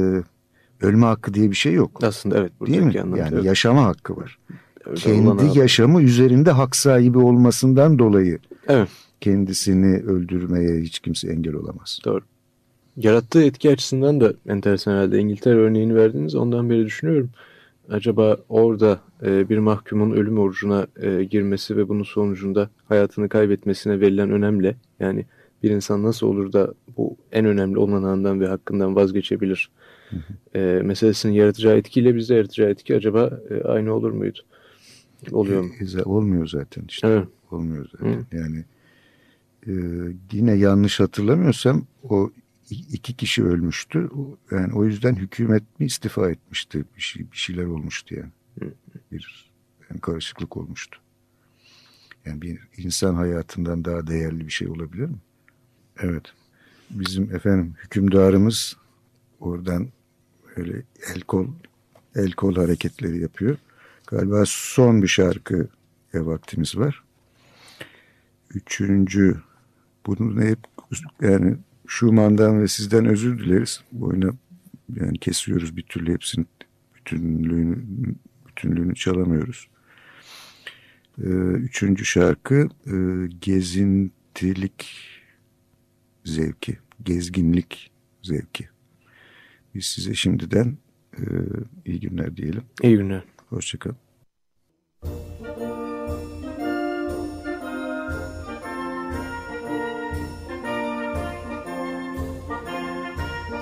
ölme 0.87 1.07
hakkı 1.07 1.35
diye 1.35 1.51
bir 1.51 1.57
şey 1.57 1.73
yok. 1.73 2.05
aslında 2.05 2.39
evet 2.39 2.53
Değil 2.67 2.83
mi? 2.83 3.01
anlamda 3.01 3.19
Yani 3.19 3.35
evet. 3.35 3.45
yaşama 3.45 3.85
hakkı 3.85 4.17
var. 4.17 4.39
Öyle 4.85 5.01
Kendi 5.01 5.59
yaşamı 5.59 6.03
üzerinde 6.03 6.51
hak 6.51 6.77
sahibi 6.77 7.19
olmasından 7.19 7.99
dolayı 7.99 8.39
Evet 8.69 8.89
kendisini 9.21 9.97
öldürmeye 9.97 10.81
hiç 10.81 10.99
kimse 10.99 11.29
engel 11.33 11.55
olamaz. 11.55 11.99
doğru. 12.05 12.21
Yarattığı 12.97 13.43
etki 13.43 13.71
açısından 13.71 14.21
da 14.21 14.33
enteresan 14.49 14.93
herhalde. 14.93 15.19
İngiltere 15.19 15.55
örneğini 15.55 15.95
verdiniz. 15.95 16.35
Ondan 16.35 16.71
beri 16.71 16.85
düşünüyorum. 16.85 17.31
Acaba 17.91 18.37
orada 18.49 19.01
e, 19.23 19.49
bir 19.49 19.59
mahkumun 19.59 20.11
ölüm 20.11 20.39
orucuna 20.39 20.87
e, 21.03 21.25
girmesi 21.25 21.77
ve 21.77 21.89
bunun 21.89 22.03
sonucunda 22.03 22.71
hayatını 22.89 23.29
kaybetmesine 23.29 24.01
verilen 24.01 24.31
önemle 24.31 24.77
yani 25.01 25.27
bir 25.63 25.71
insan 25.71 26.03
nasıl 26.03 26.27
olur 26.27 26.53
da 26.53 26.75
bu 26.97 27.17
en 27.33 27.45
önemli 27.45 27.79
olanağından 27.79 28.41
ve 28.41 28.47
hakkından 28.47 28.97
vazgeçebilir 28.97 29.71
e, 30.55 30.61
meselesinin 30.85 31.33
yaratacağı 31.33 31.77
etkiyle 31.77 32.15
bizde 32.15 32.35
yaratacağı 32.35 32.71
etki 32.71 32.97
acaba 32.97 33.41
e, 33.51 33.63
aynı 33.63 33.95
olur 33.95 34.11
muydu? 34.11 34.39
Oluyor 35.33 35.63
mu? 35.63 35.71
E, 35.99 36.03
olmuyor 36.03 36.49
zaten 36.49 36.85
işte. 36.89 37.09
Evet. 37.09 37.29
Olmuyor 37.51 37.87
zaten. 37.93 38.27
Yani 38.33 38.65
e, 39.67 39.73
yine 40.33 40.53
yanlış 40.55 41.01
hatırlamıyorsam 41.01 41.87
o 42.09 42.31
iki 42.71 43.17
kişi 43.17 43.45
ölmüştü. 43.45 44.11
Yani 44.51 44.73
o 44.75 44.85
yüzden 44.85 45.17
hükümet 45.17 45.81
mi 45.81 45.87
istifa 45.87 46.31
etmişti? 46.31 46.85
Bir, 46.97 47.01
şey, 47.01 47.33
bir 47.33 47.37
şeyler 47.37 47.65
olmuştu 47.65 48.15
yani. 48.15 48.31
Bir 49.13 49.51
yani 49.91 50.01
karışıklık 50.01 50.57
olmuştu. 50.57 50.99
Yani 52.25 52.43
bir 52.43 52.59
insan 52.77 53.15
hayatından 53.15 53.85
daha 53.85 54.07
değerli 54.07 54.47
bir 54.47 54.53
şey 54.53 54.69
olabilir 54.69 55.07
mi? 55.07 55.19
Evet. 55.99 56.25
Bizim 56.91 57.35
efendim 57.35 57.75
hükümdarımız 57.85 58.77
oradan 59.41 59.89
öyle 60.57 60.83
el 61.15 61.21
kol 61.21 61.47
el 62.15 62.33
kol 62.33 62.57
hareketleri 62.57 63.21
yapıyor. 63.21 63.57
Galiba 64.07 64.43
son 64.47 65.03
bir 65.03 65.09
şarkıya 65.09 65.67
vaktimiz 66.13 66.77
var. 66.77 67.05
Üçüncü 68.55 69.43
bunu 70.07 70.43
hep 70.43 70.59
yani 71.21 71.57
Schumann'dan 71.91 72.63
ve 72.63 72.69
sizden 72.69 73.07
özür 73.07 73.39
dileriz. 73.39 73.81
Bu 73.93 74.07
oyunu 74.07 74.37
yani 74.97 75.19
kesiyoruz 75.19 75.77
bir 75.77 75.83
türlü 75.83 76.13
hepsinin 76.13 76.49
bütünlüğünü 76.95 77.77
bütünlüğünü 78.49 78.95
çalamıyoruz. 78.95 79.69
Ee, 81.19 81.29
üçüncü 81.57 82.05
şarkı 82.05 82.69
e, 82.87 82.95
gezintilik 83.41 84.91
zevki, 86.25 86.79
gezginlik 87.05 87.91
zevki. 88.23 88.69
Biz 89.75 89.85
size 89.85 90.15
şimdiden 90.15 90.77
e, 91.19 91.23
iyi 91.85 92.01
günler 92.01 92.37
diyelim. 92.37 92.63
İyi 92.83 92.97
günler. 92.97 93.25
Hoşçakalın. 93.49 93.97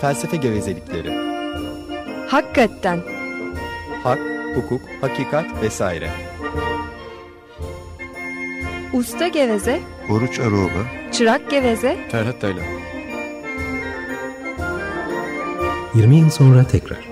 Felsefe 0.00 0.36
gevezelikleri. 0.36 1.10
Hakikaten. 2.28 3.00
Hak, 4.02 4.18
hukuk, 4.54 4.80
hakikat 5.00 5.62
vesaire. 5.62 6.10
Usta 8.92 9.28
geveze, 9.28 9.80
Oruç 10.10 10.40
Aroba 10.40 10.82
çırak 11.12 11.50
geveze, 11.50 11.96
Ferhat 12.10 12.40
Taylan. 12.40 12.64
20 15.94 16.16
yıl 16.16 16.30
sonra 16.30 16.64
tekrar. 16.64 17.07